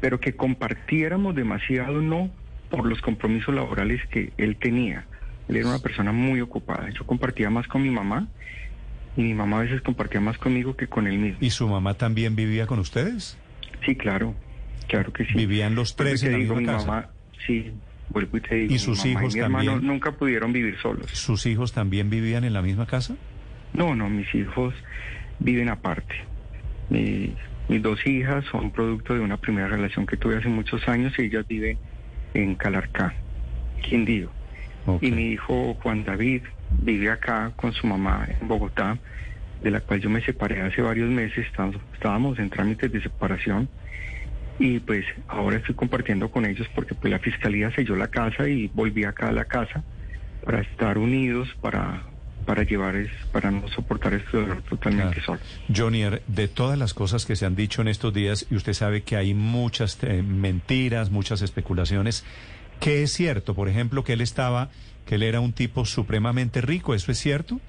Pero 0.00 0.20
que 0.20 0.34
compartiéramos 0.36 1.34
demasiado, 1.34 2.00
no, 2.00 2.30
por 2.70 2.86
los 2.86 3.00
compromisos 3.02 3.54
laborales 3.54 4.00
que 4.10 4.32
él 4.38 4.56
tenía. 4.56 5.04
Él 5.48 5.56
era 5.56 5.68
una 5.68 5.80
persona 5.80 6.12
muy 6.12 6.40
ocupada. 6.40 6.88
Yo 6.90 7.04
compartía 7.04 7.50
más 7.50 7.66
con 7.66 7.82
mi 7.82 7.90
mamá 7.90 8.28
y 9.16 9.22
mi 9.22 9.34
mamá 9.34 9.58
a 9.58 9.62
veces 9.62 9.82
compartía 9.82 10.20
más 10.20 10.38
conmigo 10.38 10.76
que 10.76 10.86
con 10.86 11.06
él 11.08 11.18
mismo. 11.18 11.38
¿Y 11.40 11.50
su 11.50 11.68
mamá 11.68 11.94
también 11.94 12.36
vivía 12.36 12.66
con 12.68 12.78
ustedes? 12.78 13.36
Sí, 13.84 13.96
claro, 13.96 14.34
claro 14.86 15.12
que 15.12 15.24
sí. 15.26 15.32
¿Vivían 15.34 15.74
los 15.74 15.96
tres 15.96 16.22
en 16.22 16.32
la 16.32 16.38
digo, 16.38 16.54
misma 16.54 16.72
mi 16.72 16.78
casa? 16.78 16.86
mamá, 16.86 17.08
sí, 17.46 17.72
y 18.14 18.40
te 18.40 18.54
digo. 18.54 18.66
¿Y 18.66 18.72
mi 18.74 18.78
sus 18.78 18.98
mamá 18.98 19.10
hijos 19.10 19.34
y 19.34 19.38
mi 19.38 19.44
hermano 19.44 19.70
también? 19.72 19.86
nunca 19.92 20.12
pudieron 20.12 20.52
vivir 20.52 20.76
solos. 20.80 21.10
¿Sus 21.12 21.46
hijos 21.46 21.72
también 21.72 22.10
vivían 22.10 22.44
en 22.44 22.52
la 22.52 22.62
misma 22.62 22.86
casa? 22.86 23.16
No, 23.72 23.94
no, 23.94 24.08
mis 24.10 24.32
hijos 24.34 24.74
viven 25.38 25.68
aparte. 25.68 26.14
Mi- 26.88 27.34
mis 27.68 27.82
dos 27.82 28.04
hijas 28.06 28.44
son 28.50 28.72
producto 28.72 29.14
de 29.14 29.20
una 29.20 29.36
primera 29.36 29.68
relación 29.68 30.04
que 30.06 30.16
tuve 30.16 30.36
hace 30.38 30.48
muchos 30.48 30.86
años 30.88 31.12
y 31.18 31.22
ellas 31.22 31.46
viven 31.48 31.78
en 32.34 32.56
Calarcá, 32.56 33.14
Quindío. 33.82 34.30
Ok. 34.86 35.02
Y 35.04 35.12
mi 35.12 35.30
hijo 35.32 35.74
Juan 35.74 36.04
David 36.04 36.42
vive 36.82 37.10
acá 37.10 37.52
con 37.54 37.72
su 37.72 37.86
mamá 37.86 38.26
en 38.40 38.48
Bogotá, 38.48 38.98
de 39.62 39.70
la 39.70 39.80
cual 39.80 40.00
yo 40.00 40.10
me 40.10 40.20
separé 40.22 40.62
hace 40.62 40.82
varios 40.82 41.08
meses, 41.10 41.46
estábamos, 41.46 41.80
estábamos 41.94 42.38
en 42.40 42.50
trámites 42.50 42.90
de 42.90 43.00
separación 43.02 43.68
y 44.60 44.78
pues 44.78 45.06
ahora 45.26 45.56
estoy 45.56 45.74
compartiendo 45.74 46.30
con 46.30 46.44
ellos 46.44 46.68
porque 46.74 46.94
pues 46.94 47.10
la 47.10 47.18
fiscalía 47.18 47.74
selló 47.74 47.96
la 47.96 48.08
casa 48.08 48.46
y 48.46 48.68
volví 48.68 49.04
acá 49.04 49.28
a 49.30 49.32
la 49.32 49.46
casa 49.46 49.82
para 50.44 50.60
estar 50.60 50.98
unidos, 50.98 51.48
para, 51.62 52.04
para 52.44 52.62
llevar, 52.64 52.94
es, 52.94 53.10
para 53.32 53.50
no 53.50 53.66
soportar 53.68 54.12
este 54.12 54.36
dolor 54.36 54.62
totalmente 54.62 55.20
Claro. 55.22 55.40
solo. 55.40 55.40
Jonier, 55.74 56.22
de 56.26 56.46
todas 56.46 56.78
las 56.78 56.92
cosas 56.92 57.24
que 57.24 57.36
se 57.36 57.46
han 57.46 57.56
dicho 57.56 57.80
en 57.80 57.88
estos 57.88 58.12
días, 58.12 58.46
y 58.50 58.54
usted 58.54 58.74
sabe 58.74 59.02
que 59.02 59.16
hay 59.16 59.32
muchas 59.32 59.98
eh, 60.02 60.22
mentiras, 60.22 61.10
muchas 61.10 61.40
especulaciones, 61.40 62.26
¿qué 62.80 63.02
es 63.02 63.12
cierto? 63.12 63.54
Por 63.54 63.68
ejemplo, 63.70 64.04
que 64.04 64.12
él 64.12 64.20
estaba, 64.20 64.68
que 65.06 65.14
él 65.14 65.22
era 65.22 65.40
un 65.40 65.54
tipo 65.54 65.86
supremamente 65.86 66.60
rico, 66.60 66.94
¿eso 66.94 67.10
es 67.12 67.18
cierto? 67.18 67.60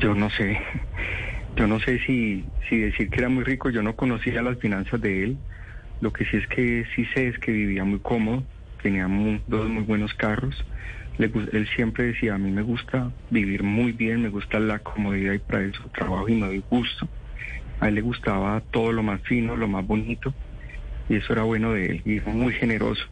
Yo 0.00 0.14
no 0.14 0.30
sé, 0.30 0.56
yo 1.56 1.66
no 1.66 1.80
sé 1.80 1.98
si, 2.00 2.48
si 2.68 2.78
decir 2.78 3.10
que 3.10 3.20
era 3.20 3.28
muy 3.28 3.44
rico, 3.44 3.70
yo 3.70 3.82
no 3.82 3.96
conocía 3.96 4.42
las 4.42 4.58
finanzas 4.58 5.00
de 5.00 5.24
él. 5.24 5.38
Lo 6.00 6.12
que 6.12 6.24
sí 6.24 6.36
es 6.36 6.46
que 6.46 6.86
sí 6.94 7.04
sé 7.14 7.28
es 7.28 7.38
que 7.38 7.52
vivía 7.52 7.84
muy 7.84 8.00
cómodo, 8.00 8.42
tenía 8.82 9.06
dos 9.46 9.68
muy 9.68 9.82
buenos 9.82 10.14
carros. 10.14 10.56
Le 11.18 11.26
él 11.26 11.68
siempre 11.76 12.04
decía, 12.04 12.34
a 12.34 12.38
mí 12.38 12.50
me 12.50 12.62
gusta 12.62 13.10
vivir 13.28 13.62
muy 13.62 13.92
bien, 13.92 14.22
me 14.22 14.30
gusta 14.30 14.58
la 14.58 14.78
comodidad 14.78 15.34
y 15.34 15.38
para 15.38 15.64
eso 15.64 15.82
trabajo 15.92 16.28
y 16.28 16.34
me 16.34 16.46
doy 16.46 16.64
gusto. 16.70 17.08
A 17.80 17.88
él 17.88 17.96
le 17.96 18.00
gustaba 18.00 18.62
todo 18.70 18.92
lo 18.92 19.02
más 19.02 19.20
fino, 19.22 19.56
lo 19.56 19.68
más 19.68 19.86
bonito, 19.86 20.32
y 21.08 21.16
eso 21.16 21.32
era 21.32 21.42
bueno 21.42 21.72
de 21.72 21.86
él, 21.86 22.02
y 22.04 22.20
fue 22.20 22.32
muy 22.32 22.54
generoso. 22.54 23.04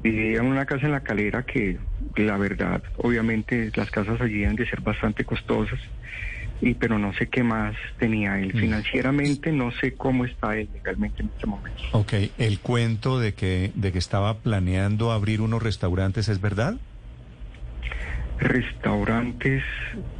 Vivía 0.00 0.38
en 0.38 0.46
una 0.46 0.66
casa 0.66 0.86
en 0.86 0.92
la 0.92 1.02
calera 1.02 1.44
que 1.44 1.78
la 2.16 2.36
verdad, 2.38 2.82
obviamente 2.96 3.70
las 3.74 3.90
casas 3.90 4.20
allí 4.20 4.40
deben 4.40 4.56
de 4.56 4.68
ser 4.68 4.80
bastante 4.80 5.24
costosas, 5.24 5.80
y 6.60 6.74
pero 6.74 6.98
no 6.98 7.12
sé 7.14 7.28
qué 7.28 7.42
más 7.42 7.74
tenía 7.98 8.38
él. 8.40 8.52
Financieramente 8.52 9.52
no 9.52 9.70
sé 9.72 9.94
cómo 9.94 10.24
está 10.24 10.56
él 10.56 10.68
legalmente 10.74 11.22
en 11.22 11.28
este 11.34 11.46
momento. 11.46 11.80
Ok, 11.92 12.14
el 12.38 12.58
cuento 12.60 13.20
de 13.20 13.34
que, 13.34 13.70
de 13.74 13.92
que 13.92 13.98
estaba 13.98 14.38
planeando 14.38 15.12
abrir 15.12 15.40
unos 15.40 15.62
restaurantes, 15.62 16.28
¿es 16.28 16.40
verdad? 16.40 16.76
Restaurantes 18.38 19.62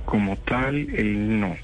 como 0.04 0.36
tal, 0.36 0.76
él 0.94 1.40
no. 1.40 1.56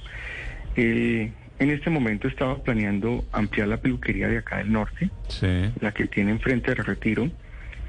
Él 0.77 1.33
en 1.59 1.71
este 1.71 1.89
momento 1.91 2.27
estaba 2.29 2.57
planeando 2.63 3.25
ampliar 3.33 3.69
la 3.69 3.77
peluquería 3.79 4.29
de 4.29 4.39
acá 4.39 4.59
del 4.59 4.73
norte, 4.73 5.11
Sí. 5.29 5.71
la 5.81 5.93
que 5.93 6.07
tiene 6.07 6.33
enfrente 6.33 6.75
del 6.75 6.85
retiro. 6.85 7.31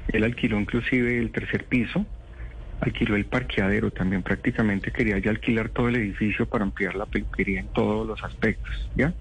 Él 0.08 0.22
alquiló 0.24 0.58
inclusive 0.60 1.18
el 1.18 1.30
tercer 1.30 1.64
piso, 1.64 2.06
alquiló 2.80 3.16
el 3.16 3.24
parqueadero 3.24 3.90
también, 3.90 4.22
prácticamente 4.22 4.90
quería 4.90 5.18
ya 5.18 5.30
alquilar 5.30 5.70
todo 5.70 5.88
el 5.88 5.96
edificio 5.96 6.46
para 6.46 6.64
ampliar 6.64 6.94
la 6.94 7.06
peluquería 7.06 7.60
en 7.60 7.68
todos 7.68 8.06
los 8.06 8.22
aspectos, 8.22 8.90
¿ya? 8.94 9.14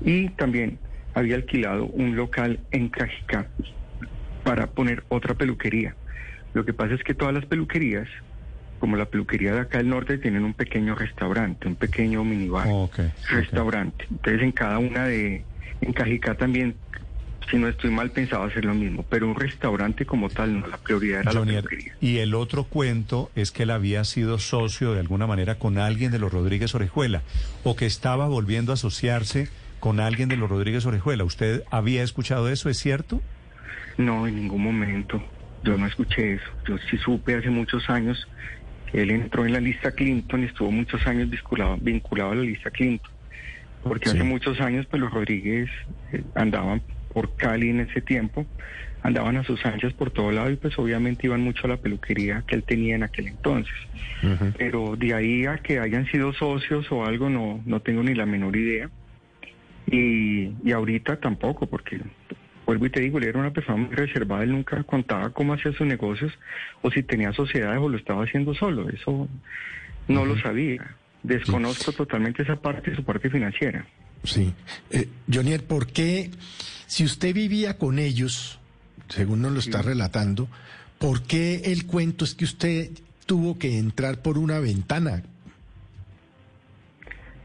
Y 0.00 0.28
también 0.30 0.78
había 1.14 1.36
alquilado 1.36 1.86
un 1.86 2.16
local 2.16 2.60
en 2.70 2.88
Cajicá 2.88 3.48
para 4.44 4.66
poner 4.66 5.04
otra 5.08 5.34
peluquería. 5.34 5.94
Lo 6.52 6.64
que 6.64 6.72
pasa 6.72 6.94
es 6.94 7.02
que 7.02 7.14
todas 7.14 7.34
las 7.34 7.46
peluquerías, 7.46 8.08
como 8.78 8.96
la 8.96 9.06
peluquería 9.06 9.54
de 9.54 9.60
acá 9.60 9.78
del 9.78 9.88
norte, 9.88 10.18
tienen 10.18 10.44
un 10.44 10.54
pequeño 10.54 10.94
restaurante, 10.94 11.66
un 11.66 11.76
pequeño 11.76 12.22
minibar 12.24 12.68
restaurante. 13.30 14.06
Entonces 14.10 14.42
en 14.42 14.52
cada 14.52 14.78
una 14.78 15.06
de, 15.06 15.44
en 15.80 15.92
Cajicá 15.92 16.34
también, 16.34 16.76
si 17.50 17.58
no 17.58 17.68
estoy 17.68 17.90
mal, 17.90 18.10
pensaba 18.10 18.46
hacer 18.46 18.64
lo 18.64 18.74
mismo, 18.74 19.04
pero 19.08 19.28
un 19.28 19.34
restaurante 19.36 20.04
como 20.04 20.28
tal, 20.28 20.60
no, 20.60 20.66
la 20.66 20.78
prioridad 20.78 21.20
era 21.20 21.32
la 21.32 21.44
peluquería. 21.44 21.94
y 22.00 22.18
el 22.18 22.34
otro 22.34 22.64
cuento 22.64 23.30
es 23.36 23.50
que 23.52 23.62
él 23.64 23.70
había 23.70 24.02
sido 24.04 24.38
socio 24.38 24.92
de 24.94 25.00
alguna 25.00 25.26
manera 25.26 25.56
con 25.56 25.78
alguien 25.78 26.10
de 26.10 26.18
los 26.18 26.32
Rodríguez 26.32 26.74
Orejuela 26.74 27.22
o 27.64 27.76
que 27.76 27.86
estaba 27.86 28.26
volviendo 28.28 28.72
a 28.72 28.74
asociarse 28.74 29.48
con 29.80 30.00
alguien 30.00 30.28
de 30.28 30.36
los 30.36 30.48
Rodríguez 30.50 30.84
Orejuela. 30.86 31.24
¿Usted 31.24 31.62
había 31.70 32.02
escuchado 32.02 32.48
eso? 32.48 32.68
¿Es 32.68 32.78
cierto? 32.78 33.20
No, 33.98 34.26
en 34.26 34.34
ningún 34.36 34.62
momento. 34.62 35.22
Yo 35.62 35.76
no 35.76 35.86
escuché 35.86 36.34
eso. 36.34 36.44
Yo 36.66 36.76
sí 36.90 36.96
supe 36.98 37.34
hace 37.36 37.50
muchos 37.50 37.88
años 37.88 38.26
que 38.90 39.02
él 39.02 39.10
entró 39.10 39.44
en 39.46 39.52
la 39.52 39.60
lista 39.60 39.92
Clinton 39.92 40.42
y 40.42 40.46
estuvo 40.46 40.70
muchos 40.70 41.06
años 41.06 41.28
vinculado, 41.30 41.76
vinculado 41.80 42.32
a 42.32 42.34
la 42.36 42.42
lista 42.42 42.70
Clinton. 42.70 43.10
Porque 43.82 44.10
Sí. 44.10 44.16
hace 44.16 44.24
muchos 44.24 44.60
años, 44.60 44.86
pues 44.86 45.00
los 45.00 45.12
Rodríguez 45.12 45.68
eh, 46.12 46.22
andaban 46.34 46.82
por 47.16 47.34
Cali 47.34 47.70
en 47.70 47.80
ese 47.80 48.02
tiempo, 48.02 48.44
andaban 49.02 49.38
a 49.38 49.42
sus 49.42 49.64
anchas 49.64 49.94
por 49.94 50.10
todo 50.10 50.30
lado 50.32 50.50
y 50.50 50.56
pues 50.56 50.78
obviamente 50.78 51.26
iban 51.26 51.40
mucho 51.40 51.64
a 51.64 51.68
la 51.68 51.78
peluquería 51.78 52.44
que 52.46 52.56
él 52.56 52.62
tenía 52.62 52.94
en 52.94 53.04
aquel 53.04 53.28
entonces. 53.28 53.72
Pero 54.58 54.96
de 54.96 55.14
ahí 55.14 55.46
a 55.46 55.56
que 55.56 55.78
hayan 55.78 56.04
sido 56.08 56.34
socios 56.34 56.92
o 56.92 57.06
algo, 57.06 57.30
no, 57.30 57.62
no 57.64 57.80
tengo 57.80 58.02
ni 58.02 58.12
la 58.14 58.26
menor 58.26 58.54
idea. 58.54 58.90
Y, 59.90 60.52
y 60.62 60.72
ahorita 60.72 61.18
tampoco, 61.18 61.66
porque 61.66 62.02
vuelvo 62.66 62.84
y 62.84 62.90
te 62.90 63.00
digo, 63.00 63.16
él 63.16 63.24
era 63.24 63.38
una 63.38 63.50
persona 63.50 63.78
muy 63.78 63.94
reservada, 63.94 64.42
él 64.42 64.52
nunca 64.52 64.82
contaba 64.82 65.30
cómo 65.30 65.54
hacía 65.54 65.72
sus 65.72 65.86
negocios 65.86 66.34
o 66.82 66.90
si 66.90 67.02
tenía 67.02 67.32
sociedades 67.32 67.80
o 67.80 67.88
lo 67.88 67.96
estaba 67.96 68.24
haciendo 68.24 68.52
solo, 68.52 68.90
eso 68.90 69.26
no 70.06 70.26
lo 70.26 70.38
sabía. 70.38 70.94
Desconozco 71.22 71.92
totalmente 71.92 72.42
esa 72.42 72.56
parte, 72.56 72.94
su 72.94 73.02
parte 73.02 73.30
financiera. 73.30 73.86
Sí. 74.22 74.52
Eh, 74.90 75.08
Jonier, 75.32 75.64
¿por 75.64 75.86
qué, 75.86 76.30
si 76.86 77.04
usted 77.04 77.34
vivía 77.34 77.78
con 77.78 77.98
ellos, 77.98 78.58
según 79.08 79.42
nos 79.42 79.52
lo 79.52 79.58
está 79.58 79.82
relatando, 79.82 80.48
¿por 80.98 81.22
qué 81.22 81.62
el 81.66 81.86
cuento 81.86 82.24
es 82.24 82.34
que 82.34 82.44
usted 82.44 82.90
tuvo 83.26 83.58
que 83.58 83.78
entrar 83.78 84.22
por 84.22 84.38
una 84.38 84.58
ventana? 84.58 85.22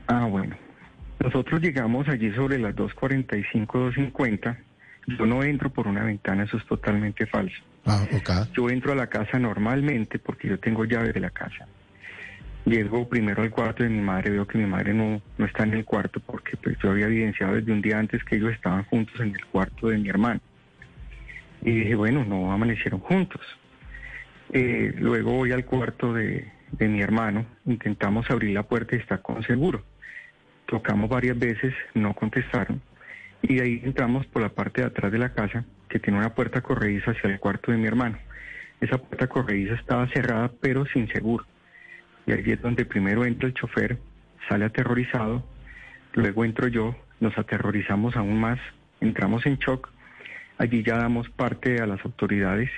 Ah, 0.08 0.26
bueno. 0.26 0.56
Nosotros 1.20 1.62
llegamos 1.62 2.08
allí 2.08 2.32
sobre 2.32 2.58
las 2.58 2.76
2.45, 2.76 3.68
2.50. 3.68 4.58
Yo 5.08 5.26
no 5.26 5.44
entro 5.44 5.70
por 5.70 5.88
una 5.88 6.04
ventana, 6.04 6.44
eso 6.44 6.58
es 6.58 6.66
totalmente 6.66 7.26
falso. 7.28 7.58
Ah. 7.86 8.06
Yo 8.56 8.70
entro 8.70 8.92
a 8.92 8.96
la 8.96 9.08
casa 9.08 9.40
normalmente 9.40 10.20
porque 10.20 10.48
yo 10.48 10.60
tengo 10.60 10.86
llave 10.86 11.14
de 11.14 11.20
la 11.20 11.30
casa. 11.30 11.68
Llego 12.66 13.10
primero 13.10 13.42
al 13.42 13.50
cuarto 13.50 13.84
de 13.84 13.90
mi 13.90 14.02
madre, 14.02 14.30
veo 14.30 14.46
que 14.46 14.58
mi 14.58 14.68
madre 14.68 14.94
no, 14.94 15.22
no 15.38 15.46
está 15.46 15.64
en 15.64 15.74
el 15.74 15.84
cuarto 15.84 16.20
porque 16.20 16.58
pues 16.58 16.78
yo 16.82 16.92
había 16.92 17.08
evidenciado 17.08 17.56
desde 17.56 17.72
un 17.72 17.82
día 17.82 17.98
antes 17.98 18.24
que 18.24 18.36
ellos 18.36 18.52
estaban 18.52 18.84
juntos 18.86 19.20
en 19.20 19.30
el 19.30 19.46
cuarto 19.46 19.88
de 19.88 19.98
mi 19.98 20.10
hermano. 20.10 20.40
Y 21.64 21.72
dije, 21.72 21.96
bueno, 21.96 22.24
no 22.24 22.52
amanecieron 22.52 23.00
juntos. 23.00 23.42
Eh, 24.54 24.94
luego 24.98 25.32
voy 25.32 25.52
al 25.52 25.66
cuarto 25.66 26.14
de, 26.14 26.52
de 26.72 26.88
mi 26.88 27.02
hermano, 27.02 27.46
intentamos 27.66 28.30
abrir 28.30 28.52
la 28.52 28.64
puerta 28.64 28.96
y 28.96 29.00
está 29.00 29.18
con 29.20 29.44
seguro. 29.44 29.84
Tocamos 30.68 31.10
varias 31.10 31.38
veces, 31.38 31.74
no 31.96 32.14
contestaron. 32.14 32.82
Y 33.42 33.60
ahí 33.60 33.82
entramos 33.84 34.26
por 34.28 34.42
la 34.42 34.50
parte 34.50 34.82
de 34.82 34.88
atrás 34.88 35.12
de 35.12 35.18
la 35.18 35.34
casa, 35.34 35.66
que 35.90 36.00
tiene 36.00 36.20
una 36.20 36.34
puerta 36.34 36.62
corrediza 36.62 37.12
hacia 37.12 37.30
el 37.30 37.40
cuarto 37.40 37.72
de 37.72 37.78
mi 37.78 37.88
hermano. 37.88 38.18
Esa 38.80 38.98
puerta 38.98 39.28
corrediza 39.28 39.74
estaba 39.74 40.08
cerrada, 40.08 40.52
pero 40.62 40.86
sin 40.86 41.08
seguro. 41.08 41.46
Y 42.26 42.34
allí 42.34 42.52
es 42.52 42.62
donde 42.62 42.86
primero 42.86 43.26
entra 43.26 43.48
el 43.48 43.54
chofer, 43.54 43.98
sale 44.48 44.66
aterrorizado, 44.66 45.44
luego 46.14 46.46
entro 46.46 46.68
yo, 46.68 46.96
nos 47.20 47.38
aterrorizamos 47.38 48.16
aún 48.16 48.40
más, 48.40 48.60
entramos 49.00 49.46
en 49.46 49.58
shock. 49.58 49.90
Allí 50.58 50.84
ya 50.84 50.98
damos 50.98 51.30
parte 51.30 51.82
a 51.82 51.88
las 51.88 52.04
autoridades. 52.06 52.70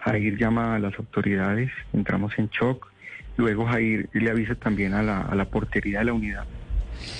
Jair 0.00 0.36
llama 0.36 0.74
a 0.74 0.78
las 0.78 0.98
autoridades, 0.98 1.70
entramos 1.92 2.38
en 2.38 2.48
shock. 2.48 2.90
Luego 3.36 3.66
Jair 3.66 4.08
le 4.12 4.30
avisa 4.30 4.54
también 4.54 4.94
a 4.94 5.02
la, 5.02 5.22
a 5.22 5.34
la 5.34 5.46
portería 5.46 5.98
de 5.98 6.06
la 6.06 6.14
unidad 6.14 6.46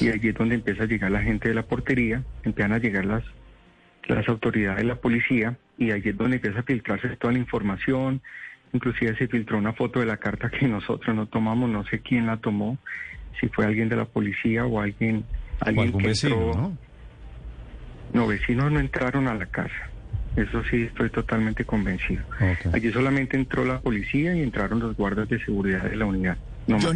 Y 0.00 0.08
allí 0.08 0.28
es 0.28 0.34
donde 0.34 0.54
empieza 0.54 0.84
a 0.84 0.86
llegar 0.86 1.10
la 1.10 1.20
gente 1.20 1.48
de 1.48 1.54
la 1.54 1.62
portería, 1.62 2.22
empiezan 2.42 2.72
a 2.72 2.78
llegar 2.78 3.04
las, 3.04 3.24
las 4.06 4.26
autoridades 4.28 4.78
de 4.78 4.84
la 4.84 4.96
policía 4.96 5.58
y 5.78 5.90
allí 5.90 6.10
es 6.10 6.16
donde 6.16 6.36
empieza 6.36 6.60
a 6.60 6.62
filtrarse 6.62 7.08
toda 7.16 7.32
la 7.32 7.38
información. 7.38 8.22
Inclusive 8.72 9.16
se 9.16 9.28
filtró 9.28 9.58
una 9.58 9.72
foto 9.72 10.00
de 10.00 10.06
la 10.06 10.16
carta 10.18 10.50
que 10.50 10.66
nosotros 10.68 11.14
no 11.16 11.26
tomamos, 11.26 11.70
no 11.70 11.84
sé 11.86 12.00
quién 12.00 12.26
la 12.26 12.36
tomó, 12.36 12.78
si 13.40 13.48
fue 13.48 13.64
alguien 13.66 13.88
de 13.88 13.96
la 13.96 14.04
policía 14.04 14.64
o 14.66 14.80
alguien, 14.80 15.24
alguien 15.60 15.86
algún 15.86 16.02
que 16.02 16.08
vecino, 16.08 16.36
entró- 16.36 16.54
¿no? 16.56 16.78
No, 18.12 18.26
vecinos 18.26 18.70
no 18.72 18.80
entraron 18.80 19.28
a 19.28 19.34
la 19.34 19.46
casa. 19.46 19.74
Eso 20.36 20.62
sí, 20.70 20.82
estoy 20.82 21.10
totalmente 21.10 21.64
convencido. 21.64 22.22
Allí 22.72 22.92
solamente 22.92 23.36
entró 23.36 23.64
la 23.64 23.80
policía 23.80 24.34
y 24.36 24.42
entraron 24.42 24.80
los 24.80 24.96
guardas 24.96 25.28
de 25.28 25.42
seguridad 25.44 25.82
de 25.84 25.96
la 25.96 26.04
unidad. 26.04 26.36
No 26.66 26.78
más. 26.78 26.94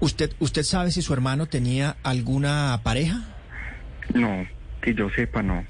¿usted, 0.00 0.30
¿usted 0.38 0.62
sabe 0.62 0.90
si 0.92 1.02
su 1.02 1.12
hermano 1.12 1.46
tenía 1.46 1.96
alguna 2.02 2.80
pareja? 2.82 3.24
No, 4.14 4.46
que 4.80 4.94
yo 4.94 5.10
sepa, 5.10 5.42
no. 5.42 5.64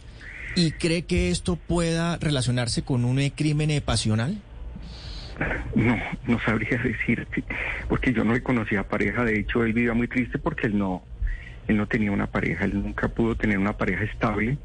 ¿Y 0.54 0.72
cree 0.72 1.06
que 1.06 1.30
esto 1.30 1.56
pueda 1.56 2.16
relacionarse 2.18 2.82
con 2.82 3.04
un 3.04 3.26
crimen 3.30 3.80
pasional? 3.84 4.36
No, 5.74 5.98
no 6.26 6.38
sabría 6.40 6.78
decirte, 6.82 7.44
porque 7.88 8.12
yo 8.12 8.24
no 8.24 8.34
le 8.34 8.42
conocía 8.42 8.82
pareja. 8.82 9.24
De 9.24 9.38
hecho, 9.38 9.64
él 9.64 9.72
vivía 9.72 9.94
muy 9.94 10.08
triste 10.08 10.38
porque 10.38 10.66
él 10.66 10.78
no, 10.78 11.02
él 11.68 11.76
no 11.76 11.86
tenía 11.86 12.12
una 12.12 12.26
pareja. 12.26 12.64
Él 12.64 12.82
nunca 12.82 13.08
pudo 13.08 13.34
tener 13.36 13.58
una 13.58 13.76
pareja 13.76 14.04
estable. 14.04 14.58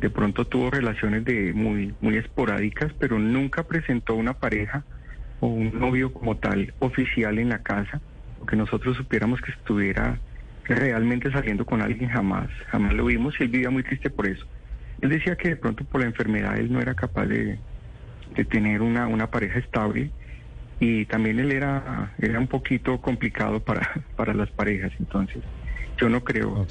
De 0.00 0.10
pronto 0.10 0.46
tuvo 0.46 0.70
relaciones 0.70 1.24
de 1.24 1.52
muy, 1.54 1.94
muy 2.00 2.16
esporádicas, 2.16 2.92
pero 2.98 3.18
nunca 3.18 3.62
presentó 3.62 4.14
una 4.14 4.34
pareja 4.34 4.84
o 5.40 5.46
un 5.46 5.78
novio 5.78 6.12
como 6.12 6.36
tal 6.36 6.72
oficial 6.78 7.38
en 7.38 7.50
la 7.50 7.62
casa, 7.62 8.00
o 8.40 8.46
que 8.46 8.56
nosotros 8.56 8.96
supiéramos 8.96 9.40
que 9.40 9.52
estuviera 9.52 10.18
realmente 10.64 11.30
saliendo 11.30 11.64
con 11.64 11.80
alguien 11.80 12.10
jamás, 12.10 12.48
jamás 12.68 12.94
lo 12.94 13.04
vimos 13.04 13.34
y 13.38 13.44
él 13.44 13.50
vivía 13.50 13.70
muy 13.70 13.82
triste 13.82 14.10
por 14.10 14.26
eso. 14.26 14.44
Él 15.00 15.10
decía 15.10 15.36
que 15.36 15.50
de 15.50 15.56
pronto 15.56 15.84
por 15.84 16.00
la 16.00 16.06
enfermedad 16.06 16.58
él 16.58 16.72
no 16.72 16.80
era 16.80 16.94
capaz 16.94 17.26
de, 17.26 17.58
de 18.34 18.44
tener 18.44 18.82
una, 18.82 19.06
una 19.06 19.30
pareja 19.30 19.58
estable 19.58 20.10
y 20.80 21.04
también 21.06 21.38
él 21.38 21.52
era, 21.52 22.12
era 22.18 22.38
un 22.38 22.46
poquito 22.48 23.00
complicado 23.00 23.60
para, 23.60 24.04
para 24.16 24.34
las 24.34 24.50
parejas, 24.50 24.92
entonces 24.98 25.42
yo 25.98 26.08
no 26.10 26.22
creo, 26.22 26.66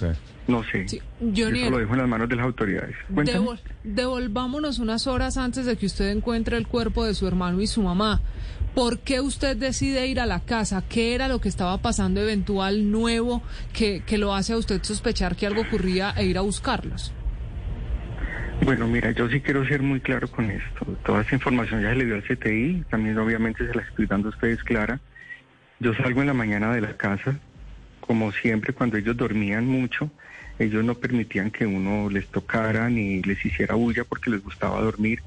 no 0.48 0.64
sé, 0.66 0.86
Johnny, 1.20 1.62
eso 1.62 1.72
lo 1.72 1.78
dejo 1.80 1.94
en 1.94 2.00
las 2.00 2.08
manos 2.08 2.30
de 2.30 2.36
las 2.36 2.46
autoridades. 2.46 2.96
Devol- 3.34 3.60
devolvámonos 3.84 4.78
unas 4.80 5.08
horas 5.08 5.38
antes 5.38 5.66
de 5.66 5.76
que 5.78 5.88
usted 5.88 6.10
encuentre 6.12 6.58
el 6.58 6.68
cuerpo 6.68 7.04
de 7.06 7.14
su 7.16 7.28
hermano 7.28 7.60
y 7.62 7.68
su 7.68 7.82
mamá. 7.82 8.22
¿Por 8.76 9.00
qué 9.00 9.22
usted 9.22 9.56
decide 9.56 10.06
ir 10.06 10.20
a 10.20 10.26
la 10.26 10.42
casa? 10.42 10.84
¿Qué 10.88 11.16
era 11.16 11.28
lo 11.30 11.40
que 11.40 11.48
estaba 11.50 11.78
pasando 11.80 12.20
eventual 12.22 12.92
nuevo 12.92 13.42
que, 13.74 14.04
que 14.06 14.18
lo 14.18 14.36
hace 14.36 14.52
a 14.54 14.58
usted 14.58 14.84
sospechar 14.84 15.36
que 15.38 15.48
algo 15.48 15.62
ocurría 15.62 16.12
e 16.18 16.26
ir 16.26 16.38
a 16.38 16.42
buscarlos? 16.42 17.14
Bueno, 18.62 18.88
mira, 18.88 19.12
yo 19.12 19.30
sí 19.30 19.42
quiero 19.42 19.66
ser 19.66 19.82
muy 19.82 20.00
claro 20.00 20.28
con 20.28 20.50
esto. 20.50 20.86
Toda 21.04 21.22
esa 21.22 21.36
información 21.36 21.82
ya 21.82 21.90
se 21.90 21.96
le 21.96 22.06
dio 22.06 22.16
al 22.16 22.24
CTI, 22.24 22.86
también 22.90 23.18
obviamente 23.18 23.68
se 23.68 23.76
la 23.76 23.84
estoy 23.84 24.06
dando 24.08 24.30
a 24.30 24.32
ustedes 24.32 24.64
clara. 24.64 25.00
Yo 25.80 25.94
salgo 25.94 26.22
en 26.22 26.28
la 26.28 26.34
mañana 26.34 26.74
de 26.74 26.82
la 26.82 26.96
casa, 26.96 27.38
como 28.00 28.32
siempre, 28.32 28.74
cuando 28.74 28.98
ellos 28.98 29.18
dormían 29.18 29.68
mucho, 29.68 30.10
ellos 30.58 30.84
no 30.84 30.96
permitían 30.96 31.52
que 31.52 31.66
uno 31.66 32.10
les 32.10 32.28
tocara 32.28 32.90
ni 32.90 33.22
les 33.22 33.46
hiciera 33.46 33.76
bulla 33.76 34.04
porque 34.04 34.30
les 34.30 34.42
gustaba 34.44 34.82
dormir. 34.82 35.22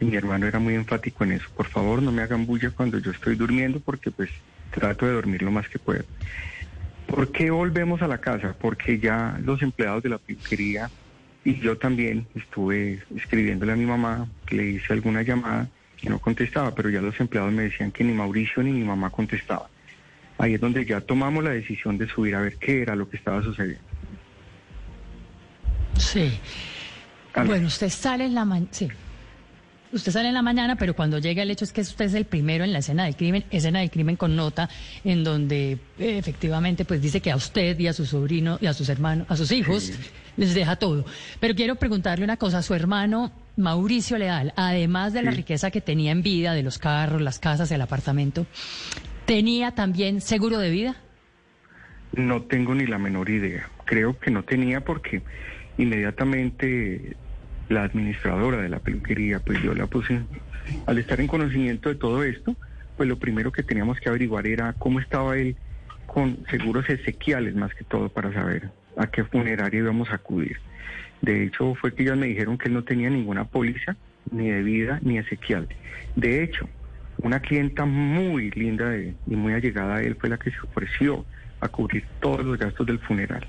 Y 0.00 0.04
mi 0.04 0.16
hermano 0.16 0.46
era 0.46 0.60
muy 0.60 0.74
enfático 0.74 1.24
en 1.24 1.32
eso. 1.32 1.48
Por 1.56 1.66
favor, 1.66 2.00
no 2.00 2.12
me 2.12 2.22
hagan 2.22 2.46
bulla 2.46 2.70
cuando 2.70 2.98
yo 2.98 3.10
estoy 3.10 3.34
durmiendo 3.34 3.80
porque 3.80 4.12
pues 4.12 4.30
trato 4.70 5.04
de 5.06 5.12
dormir 5.12 5.42
lo 5.42 5.50
más 5.50 5.68
que 5.68 5.80
puedo. 5.80 6.04
¿Por 7.08 7.32
qué 7.32 7.50
volvemos 7.50 8.00
a 8.02 8.06
la 8.06 8.18
casa? 8.18 8.54
Porque 8.58 8.98
ya 8.98 9.38
los 9.42 9.60
empleados 9.62 10.02
de 10.02 10.10
la 10.10 10.18
peluquería 10.18 10.90
y 11.48 11.58
yo 11.60 11.78
también 11.78 12.26
estuve 12.34 13.02
escribiéndole 13.16 13.72
a 13.72 13.76
mi 13.76 13.86
mamá, 13.86 14.28
que 14.44 14.54
le 14.56 14.66
hice 14.66 14.92
alguna 14.92 15.22
llamada 15.22 15.66
y 16.02 16.08
no 16.10 16.18
contestaba, 16.18 16.74
pero 16.74 16.90
ya 16.90 17.00
los 17.00 17.18
empleados 17.18 17.50
me 17.54 17.62
decían 17.62 17.90
que 17.90 18.04
ni 18.04 18.12
Mauricio 18.12 18.62
ni 18.62 18.70
mi 18.70 18.84
mamá 18.84 19.08
contestaban. 19.08 19.68
Ahí 20.36 20.54
es 20.54 20.60
donde 20.60 20.84
ya 20.84 21.00
tomamos 21.00 21.42
la 21.42 21.50
decisión 21.50 21.96
de 21.96 22.06
subir 22.06 22.34
a 22.34 22.42
ver 22.42 22.56
qué 22.58 22.82
era 22.82 22.94
lo 22.94 23.08
que 23.08 23.16
estaba 23.16 23.42
sucediendo. 23.42 23.82
Sí. 25.96 26.38
Bueno, 27.34 27.66
usted 27.68 27.88
sale 27.88 28.26
en 28.26 28.34
la 28.34 28.44
mañana. 28.44 28.68
Sí. 28.70 28.88
Usted 29.90 30.12
sale 30.12 30.28
en 30.28 30.34
la 30.34 30.42
mañana, 30.42 30.76
pero 30.76 30.94
cuando 30.94 31.18
llega 31.18 31.42
el 31.42 31.50
hecho 31.50 31.64
es 31.64 31.72
que 31.72 31.80
usted 31.80 32.04
es 32.04 32.14
el 32.14 32.26
primero 32.26 32.62
en 32.62 32.74
la 32.74 32.80
escena 32.80 33.06
del 33.06 33.16
crimen, 33.16 33.44
escena 33.50 33.80
del 33.80 33.90
crimen 33.90 34.16
con 34.16 34.36
nota, 34.36 34.68
en 35.02 35.24
donde 35.24 35.78
eh, 35.98 36.18
efectivamente 36.18 36.84
pues 36.84 37.00
dice 37.00 37.22
que 37.22 37.30
a 37.30 37.36
usted 37.36 37.78
y 37.78 37.86
a 37.86 37.94
su 37.94 38.04
sobrino 38.04 38.58
y 38.60 38.66
a 38.66 38.74
sus 38.74 38.90
hermanos, 38.90 39.26
a 39.30 39.36
sus 39.36 39.50
hijos, 39.50 39.92
les 40.38 40.54
deja 40.54 40.76
todo. 40.76 41.04
Pero 41.40 41.54
quiero 41.54 41.74
preguntarle 41.74 42.24
una 42.24 42.38
cosa, 42.38 42.62
su 42.62 42.72
hermano 42.72 43.32
Mauricio 43.56 44.16
Leal, 44.16 44.54
además 44.56 45.12
de 45.12 45.22
la 45.22 45.32
riqueza 45.32 45.70
que 45.70 45.82
tenía 45.82 46.12
en 46.12 46.22
vida, 46.22 46.54
de 46.54 46.62
los 46.62 46.78
carros, 46.78 47.20
las 47.20 47.38
casas, 47.38 47.70
el 47.72 47.82
apartamento, 47.82 48.46
¿tenía 49.26 49.72
también 49.72 50.20
seguro 50.22 50.58
de 50.58 50.70
vida? 50.70 50.96
No 52.12 52.42
tengo 52.42 52.74
ni 52.74 52.86
la 52.86 52.98
menor 52.98 53.28
idea. 53.28 53.68
Creo 53.84 54.18
que 54.18 54.30
no 54.30 54.44
tenía 54.44 54.80
porque 54.80 55.22
inmediatamente 55.76 57.16
la 57.68 57.82
administradora 57.82 58.62
de 58.62 58.68
la 58.68 58.78
peluquería, 58.78 59.40
pues 59.40 59.60
yo 59.62 59.74
la 59.74 59.86
puse, 59.88 60.20
al 60.86 60.98
estar 60.98 61.20
en 61.20 61.26
conocimiento 61.26 61.88
de 61.88 61.96
todo 61.96 62.22
esto, 62.22 62.56
pues 62.96 63.08
lo 63.08 63.18
primero 63.18 63.52
que 63.52 63.62
teníamos 63.62 63.98
que 63.98 64.08
averiguar 64.08 64.46
era 64.46 64.72
cómo 64.74 65.00
estaba 65.00 65.36
él 65.36 65.56
con 66.06 66.38
seguros 66.50 66.88
ezequiales 66.88 67.54
más 67.54 67.74
que 67.74 67.84
todo 67.84 68.08
para 68.08 68.32
saber 68.32 68.70
a 68.98 69.06
qué 69.06 69.24
funeraria 69.24 69.80
íbamos 69.80 70.10
a 70.10 70.16
acudir. 70.16 70.56
De 71.22 71.44
hecho, 71.44 71.74
fue 71.76 71.94
que 71.94 72.02
ellas 72.02 72.16
me 72.16 72.26
dijeron 72.26 72.58
que 72.58 72.68
él 72.68 72.74
no 72.74 72.84
tenía 72.84 73.08
ninguna 73.10 73.44
póliza, 73.44 73.96
ni 74.30 74.50
de 74.50 74.62
vida, 74.62 74.98
ni 75.02 75.18
ezequial. 75.18 75.68
De 76.16 76.42
hecho, 76.42 76.68
una 77.18 77.40
clienta 77.40 77.84
muy 77.84 78.50
linda 78.52 78.90
de- 78.90 79.14
y 79.26 79.34
muy 79.36 79.52
allegada 79.54 79.96
a 79.96 80.02
él 80.02 80.16
fue 80.20 80.28
la 80.28 80.38
que 80.38 80.50
se 80.50 80.58
ofreció 80.62 81.24
a 81.60 81.68
cubrir 81.68 82.04
todos 82.20 82.44
los 82.44 82.58
gastos 82.58 82.86
del 82.86 82.98
funeral. 83.00 83.46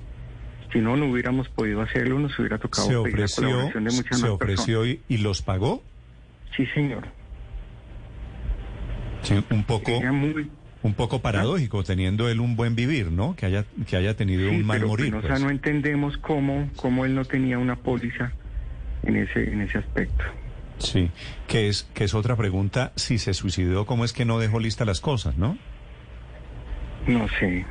Si 0.74 0.80
no, 0.80 0.96
no 0.98 1.06
hubiéramos 1.08 1.50
podido 1.50 1.82
hacerlo, 1.82 2.20
nos 2.20 2.38
hubiera 2.40 2.58
tocado 2.58 2.88
Se 2.88 2.94
pedir 2.94 3.20
la 3.20 3.26
ofreció, 3.26 3.44
colaboración 3.44 3.84
de 3.84 3.92
muchas 3.92 4.20
se 4.20 4.28
ofreció 4.30 4.86
y, 4.86 5.02
y 5.08 5.18
los 5.18 5.42
pagó. 5.42 5.84
Sí, 6.56 6.66
señor. 6.68 7.08
Sí, 9.22 9.44
un 9.52 9.64
poco, 9.64 9.92
Ella 9.92 10.12
muy- 10.12 10.50
un 10.82 10.94
poco 10.94 11.22
paradójico, 11.22 11.84
teniendo 11.84 12.30
él 12.30 12.40
un 12.40 12.56
buen 12.56 12.76
vivir, 12.76 13.12
¿no? 13.12 13.36
Que 13.36 13.46
haya, 13.48 13.66
que 13.88 13.98
haya 13.98 14.16
tenido 14.16 14.50
Sí, 14.50 14.56
un 14.56 14.66
mal 14.66 14.78
pero, 14.78 14.88
morir. 14.88 15.12
pues, 15.12 15.24
o 15.24 15.28
pues. 15.28 15.38
sea, 15.40 15.46
no 15.46 15.52
entendemos 15.52 16.18
cómo, 16.18 16.70
cómo 16.78 17.06
él 17.06 17.14
no 17.16 17.26
tenía 17.26 17.58
una 17.58 17.76
póliza 17.76 18.32
en 19.04 19.18
ese, 19.18 19.52
en 19.52 19.62
ese 19.62 19.78
aspecto. 19.80 20.24
Sí, 20.78 21.10
que 21.48 21.68
es, 21.68 21.84
que 21.94 22.06
es 22.06 22.14
otra 22.14 22.38
pregunta, 22.38 22.94
si 22.96 23.18
se 23.18 23.34
suicidó, 23.34 23.86
¿cómo 23.86 24.06
es 24.06 24.14
que 24.14 24.24
no 24.24 24.40
dejó 24.40 24.60
listas 24.62 24.88
las 24.88 25.02
cosas, 25.02 25.38
no? 25.38 25.58
No 27.08 27.28
sé, 27.40 27.66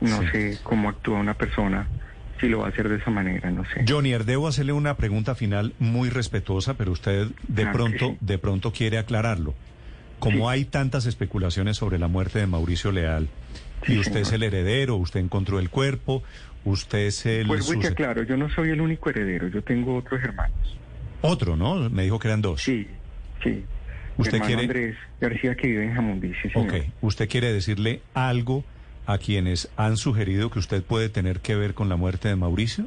no 0.00 0.20
Sí. 0.20 0.26
sé 0.30 0.58
cómo 0.62 0.88
actúa 0.88 1.18
una 1.18 1.34
persona 1.34 1.88
si 2.40 2.48
lo 2.48 2.58
va 2.60 2.66
a 2.66 2.68
hacer 2.68 2.88
de 2.88 2.96
esa 2.96 3.10
manera, 3.10 3.50
no 3.50 3.64
sé. 3.64 3.84
Johnny, 3.88 4.12
debo 4.12 4.46
hacerle 4.48 4.72
una 4.72 4.96
pregunta 4.96 5.34
final 5.34 5.72
muy 5.78 6.10
respetuosa, 6.10 6.74
pero 6.74 6.92
usted 6.92 7.28
de 7.48 7.66
pronto, 7.66 8.08
sí. 8.10 8.16
de 8.20 8.38
pronto 8.38 8.72
quiere 8.72 8.98
aclararlo. 8.98 9.54
Como 10.18 10.48
hay 10.48 10.64
tantas 10.64 11.06
especulaciones 11.06 11.76
sobre 11.76 11.98
la 11.98 12.08
muerte 12.08 12.38
de 12.38 12.46
Mauricio 12.46 12.92
Leal, 12.92 13.28
y 13.86 13.98
usted 13.98 14.20
es 14.20 14.32
el 14.32 14.42
heredero, 14.42 14.96
usted 14.96 15.20
encontró 15.20 15.58
el 15.58 15.68
cuerpo, 15.70 16.22
usted 16.64 17.00
es 17.06 17.26
el 17.26 17.46
Vuelvo 17.46 17.64
y 17.74 17.76
te 17.78 17.88
suce- 17.88 17.88
aclaro, 17.92 18.22
yo 18.22 18.36
no 18.36 18.48
soy 18.48 18.70
el 18.70 18.80
único 18.80 19.10
heredero, 19.10 19.48
yo 19.48 19.62
tengo 19.62 19.96
otros 19.96 20.22
hermanos. 20.22 20.56
otro, 21.20 21.56
¿no? 21.56 21.88
Me 21.90 22.02
dijo 22.04 22.18
que 22.18 22.28
eran 22.28 22.40
dos. 22.42 22.62
Sí, 22.62 22.86
sí. 23.42 23.64
¿Usted 24.16 24.40
quiere- 24.42 24.62
Andrés 24.62 24.96
García 25.20 25.54
que 25.56 25.66
vive 25.68 25.84
en 25.84 25.94
Jamundí, 25.94 26.32
sí, 26.42 26.48
señor. 26.50 26.68
Ok, 26.68 26.84
¿usted 27.00 27.28
quiere 27.28 27.52
decirle 27.52 28.00
algo 28.14 28.64
a 29.06 29.18
quienes 29.18 29.68
han 29.76 29.96
sugerido 29.96 30.50
que 30.50 30.58
usted 30.58 30.82
puede 30.82 31.08
tener 31.08 31.40
que 31.40 31.56
ver 31.56 31.74
con 31.74 31.88
la 31.88 31.96
muerte 31.96 32.28
de 32.28 32.36
Mauricio? 32.36 32.86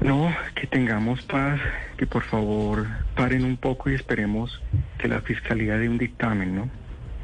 No, 0.00 0.32
que 0.54 0.66
tengamos 0.66 1.22
paz, 1.22 1.60
que 1.96 2.06
por 2.06 2.22
favor 2.22 2.86
paren 3.16 3.44
un 3.44 3.56
poco 3.56 3.90
y 3.90 3.94
esperemos 3.94 4.60
que 4.98 5.08
la 5.08 5.20
fiscalía 5.20 5.76
dé 5.76 5.88
un 5.88 5.98
dictamen, 5.98 6.54
¿no? 6.54 6.70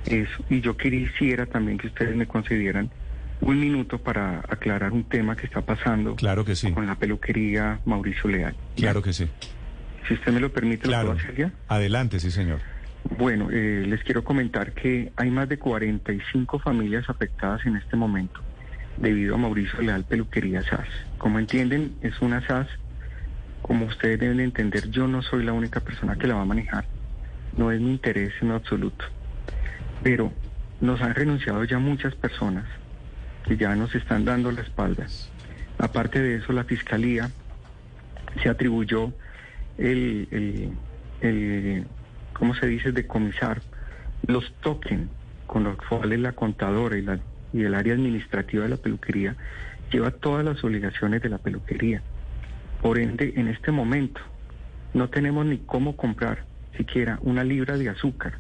Eso. 0.07 0.45
Y 0.51 0.61
yo 0.61 0.77
quisiera 0.77 1.47
también 1.47 1.79
que 1.79 1.87
ustedes 1.87 2.15
me 2.17 2.27
concedieran 2.27 2.91
un 3.41 3.61
minuto 3.61 3.99
para 3.99 4.41
aclarar 4.49 4.93
un 4.93 5.05
tema 5.05 5.37
que 5.37 5.47
está 5.47 5.61
pasando 5.61 6.17
Claro 6.17 6.45
que 6.45 6.57
sí. 6.57 6.73
con 6.73 6.87
la 6.87 6.95
peluquería 6.97 7.79
Mauricio 7.85 8.29
Leal. 8.29 8.55
Claro 8.77 9.03
que 9.03 9.13
sí. 9.13 9.29
Si 10.09 10.15
usted 10.15 10.33
me 10.33 10.41
lo 10.41 10.53
permite, 10.53 10.83
Claro. 10.83 11.09
¿lo 11.09 11.15
puedo 11.15 11.25
hacer 11.25 11.37
ya? 11.37 11.53
Adelante, 11.69 12.21
sí, 12.21 12.31
señor. 12.31 12.61
Bueno, 13.19 13.49
eh, 13.53 13.85
les 13.87 14.03
quiero 14.03 14.25
comentar 14.25 14.73
que 14.73 15.13
hay 15.17 15.31
más 15.31 15.49
de 15.49 15.59
45 15.59 16.59
familias 16.59 17.09
afectadas 17.09 17.65
en 17.67 17.77
este 17.77 17.97
momento 17.97 18.41
debido 18.97 19.35
a 19.35 19.39
Mauricio 19.39 19.81
Leal 19.81 20.05
Peluquería 20.05 20.63
SAS. 20.63 20.89
Como 21.19 21.39
entienden, 21.39 21.97
es 22.03 22.21
una 22.21 22.47
SAS, 22.47 22.69
como 23.63 23.87
ustedes 23.87 24.21
deben 24.21 24.39
de 24.39 24.45
entender, 24.45 24.91
yo 24.91 25.07
no 25.09 25.23
soy 25.23 25.45
la 25.45 25.53
única 25.53 25.81
persona 25.81 26.17
que 26.17 26.27
la 26.27 26.35
va 26.35 26.43
a 26.43 26.47
manejar, 26.47 26.85
no 27.57 27.71
es 27.71 27.81
mi 27.81 27.91
interés 27.91 28.33
en 28.41 28.51
absoluto, 28.51 29.05
pero 30.03 30.33
nos 30.81 31.01
han 31.01 31.15
renunciado 31.15 31.65
ya 31.65 31.79
muchas 31.79 32.15
personas 32.15 32.65
que 33.47 33.57
ya 33.57 33.75
nos 33.75 33.95
están 33.95 34.25
dando 34.25 34.53
la 34.53 34.63
espalda. 34.63 35.07
Aparte 35.79 36.21
de 36.21 36.37
eso, 36.37 36.53
la 36.53 36.65
Fiscalía 36.65 37.31
se 38.43 38.49
atribuyó 38.49 39.13
el, 39.79 40.29
el, 40.31 40.73
el 41.21 41.87
¿cómo 42.33 42.55
se 42.55 42.67
dice?, 42.67 42.93
decomisar 42.93 43.63
los 44.27 44.53
tokens 44.61 45.09
con 45.47 45.65
los 45.65 45.77
cuales 45.77 46.21
la 46.21 46.33
contadora 46.33 46.97
y, 46.97 47.03
la, 47.03 47.19
y 47.55 47.63
el 47.63 47.75
área 47.75 47.95
administrativa 47.95 48.65
de 48.65 48.71
la 48.71 48.77
peluquería 48.77 49.37
lleva 49.91 50.11
todas 50.11 50.45
las 50.45 50.63
obligaciones 50.65 51.23
de 51.23 51.29
la 51.29 51.39
peluquería. 51.39 52.03
Por 52.83 52.99
ende, 52.99 53.33
en 53.37 53.49
este 53.49 53.71
momento 53.71 54.21
no 54.93 55.09
tenemos 55.09 55.47
ni 55.47 55.59
cómo 55.59 55.97
comprar 55.97 56.45
siquiera 56.77 57.19
una 57.23 57.45
libra 57.45 57.79
de 57.79 57.89
azúcar 57.89 58.35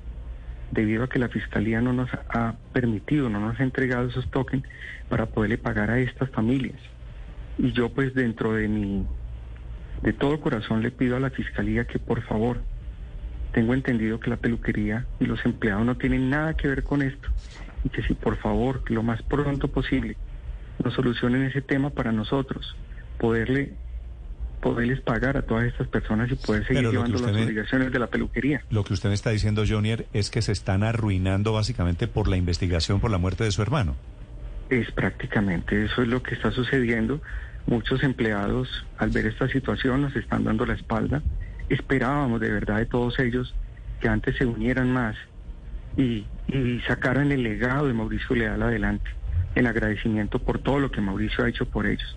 debido 0.73 1.05
a 1.05 1.09
que 1.09 1.21
la 1.21 1.29
Fiscalía 1.29 1.81
no 1.81 1.93
nos 1.93 2.11
ha 2.13 2.57
permitido, 2.73 3.29
no 3.29 3.39
nos 3.39 3.59
ha 3.61 3.63
entregado 3.63 4.09
esos 4.09 4.29
tokens 4.31 4.65
para 5.09 5.27
poderle 5.27 5.59
pagar 5.59 5.91
a 5.91 6.01
estas 6.01 6.29
familias. 6.31 6.81
Y 7.57 7.71
yo 7.71 7.91
pues 7.91 8.15
dentro 8.15 8.55
de 8.55 8.67
mi, 8.67 9.07
de 10.03 10.13
todo 10.13 10.41
corazón 10.41 10.83
le 10.83 10.91
pido 10.91 11.17
a 11.17 11.21
la 11.21 11.31
Fiscalía 11.31 11.85
que 11.85 12.01
por 12.01 12.23
favor, 12.23 12.59
tengo 13.53 13.75
entendido 13.75 14.19
que 14.19 14.31
la 14.31 14.37
peluquería 14.37 15.07
y 15.21 15.27
los 15.27 15.45
empleados 15.47 15.87
no 15.87 15.97
tienen 15.97 16.29
nada 16.29 16.55
que 16.55 16.67
ver 16.67 16.83
con 16.83 17.03
esto 17.03 17.29
y 17.85 17.91
que 17.91 18.03
si 18.03 18.15
por 18.15 18.37
favor, 18.39 18.83
lo 18.91 19.03
más 19.03 19.23
pronto 19.23 19.69
posible, 19.69 20.17
nos 20.83 20.95
solucionen 20.95 21.43
ese 21.43 21.63
tema 21.63 21.91
para 21.91 22.13
nosotros, 22.13 22.75
poderle 23.19 23.75
poderles 24.61 25.03
pagar 25.03 25.37
a 25.37 25.43
todas 25.43 25.67
estas 25.67 25.87
personas 25.89 26.31
y 26.33 26.37
poder 26.37 26.67
seguir 26.67 26.89
llevando 26.89 27.19
las 27.19 27.37
obligaciones 27.37 27.93
de 27.93 27.99
la 27.99 28.07
peluquería. 28.07 28.65
Lo 28.71 28.83
que 28.83 28.95
usted 28.95 29.11
me 29.11 29.15
está 29.15 29.29
diciendo, 29.29 29.63
Jonier, 29.69 30.07
es 30.15 30.31
que 30.31 30.41
se 30.41 30.53
están 30.53 30.83
arruinando 30.83 31.53
básicamente 31.53 32.09
por 32.09 32.29
la 32.29 32.39
investigación 32.39 32.99
por 32.99 33.11
la 33.11 33.19
muerte 33.19 33.45
de 33.45 33.51
su 33.51 33.61
hermano. 33.61 33.95
Es 34.71 34.91
prácticamente, 34.93 35.85
eso 35.85 36.01
es 36.01 36.09
lo 36.09 36.23
que 36.23 36.35
está 36.35 36.51
sucediendo. 36.51 37.21
Muchos 37.67 38.03
empleados 38.03 38.87
al 38.97 39.11
ver 39.11 39.27
esta 39.27 39.49
situación 39.49 40.01
nos 40.01 40.17
están 40.17 40.45
dando 40.45 40.65
la 40.65 40.73
espalda. 40.73 41.21
Esperábamos 41.69 42.41
de 42.41 42.51
verdad 42.51 42.79
de 42.79 42.87
todos 42.87 43.19
ellos 43.19 43.55
que 44.01 44.09
antes 44.09 44.35
se 44.39 44.47
unieran 44.47 44.91
más 44.91 45.15
y, 45.97 46.27
y 46.49 46.81
sacaran 46.87 47.33
el 47.33 47.43
legado 47.43 47.87
de 47.87 47.95
Mauricio 47.95 48.37
Leal 48.37 48.63
adelante, 48.63 49.11
en 49.55 49.67
agradecimiento 49.67 50.39
por 50.39 50.59
todo 50.59 50.79
lo 50.79 50.91
que 50.91 51.01
Mauricio 51.01 51.45
ha 51.45 51.49
hecho 51.49 51.67
por 51.67 51.87
ellos 51.87 52.17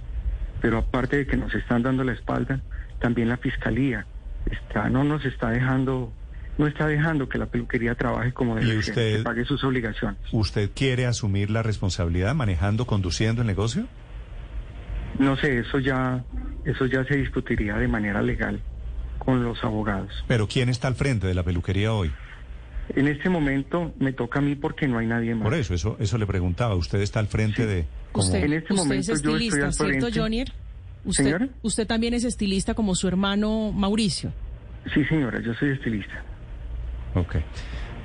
pero 0.61 0.77
aparte 0.79 1.17
de 1.17 1.27
que 1.27 1.37
nos 1.37 1.53
están 1.53 1.83
dando 1.83 2.03
la 2.03 2.13
espalda, 2.13 2.61
también 2.99 3.29
la 3.29 3.37
fiscalía 3.37 4.05
está, 4.49 4.89
no 4.89 5.03
nos 5.03 5.23
está 5.25 5.49
dejando, 5.49 6.11
no 6.57 6.67
está 6.67 6.87
dejando 6.87 7.29
que 7.29 7.37
la 7.37 7.47
peluquería 7.47 7.95
trabaje 7.95 8.33
como 8.33 8.55
debe 8.55 8.81
ser, 8.81 9.17
que 9.17 9.23
pague 9.23 9.45
sus 9.45 9.63
obligaciones. 9.63 10.19
¿Usted 10.31 10.71
quiere 10.73 11.05
asumir 11.05 11.49
la 11.49 11.63
responsabilidad 11.63 12.33
manejando, 12.35 12.85
conduciendo 12.85 13.41
el 13.41 13.47
negocio? 13.47 13.87
No 15.19 15.35
sé, 15.37 15.59
eso 15.59 15.79
ya, 15.79 16.23
eso 16.65 16.85
ya 16.85 17.03
se 17.05 17.15
discutiría 17.17 17.75
de 17.75 17.87
manera 17.87 18.21
legal 18.21 18.59
con 19.17 19.43
los 19.43 19.63
abogados. 19.63 20.11
Pero 20.27 20.47
¿quién 20.47 20.69
está 20.69 20.87
al 20.87 20.95
frente 20.95 21.27
de 21.27 21.33
la 21.33 21.43
peluquería 21.43 21.93
hoy? 21.93 22.11
En 22.95 23.07
este 23.07 23.29
momento 23.29 23.93
me 23.99 24.13
toca 24.13 24.39
a 24.39 24.41
mí 24.41 24.55
porque 24.55 24.87
no 24.87 24.97
hay 24.97 25.07
nadie 25.07 25.35
más. 25.35 25.43
Por 25.43 25.53
eso, 25.53 25.73
eso, 25.73 25.97
eso 25.99 26.17
le 26.17 26.25
preguntaba. 26.25 26.75
Usted 26.75 27.01
está 27.01 27.19
al 27.19 27.27
frente 27.27 27.65
de. 27.65 27.85
Usted, 28.13 28.43
en 28.43 28.53
este 28.53 28.73
momento 28.73 29.01
es 29.01 29.09
estilista, 29.09 29.59
yo 29.59 29.67
estoy 29.67 29.87
al 29.87 30.01
¿cierto, 30.01 30.19
Jonier? 30.19 30.53
Usted, 31.03 31.23
¿Señora? 31.23 31.49
usted 31.61 31.87
también 31.87 32.13
es 32.13 32.23
estilista 32.23 32.73
como 32.73 32.95
su 32.95 33.07
hermano 33.07 33.71
Mauricio. 33.71 34.31
Sí, 34.93 35.03
señora, 35.05 35.41
yo 35.41 35.53
soy 35.55 35.71
estilista. 35.71 36.23
Ok. 37.13 37.35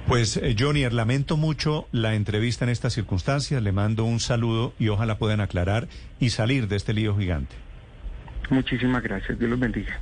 Pues, 0.06 0.36
eh, 0.36 0.56
Jonier, 0.58 0.92
lamento 0.92 1.36
mucho 1.36 1.86
la 1.92 2.14
entrevista 2.14 2.64
en 2.64 2.70
estas 2.70 2.92
circunstancias. 2.92 3.62
Le 3.62 3.72
mando 3.72 4.04
un 4.04 4.20
saludo 4.20 4.74
y 4.78 4.88
ojalá 4.88 5.16
puedan 5.16 5.40
aclarar 5.40 5.88
y 6.18 6.30
salir 6.30 6.66
de 6.66 6.76
este 6.76 6.92
lío 6.92 7.16
gigante. 7.16 7.54
Muchísimas 8.50 9.02
gracias. 9.02 9.38
Dios 9.38 9.50
los 9.50 9.60
bendiga. 9.60 10.01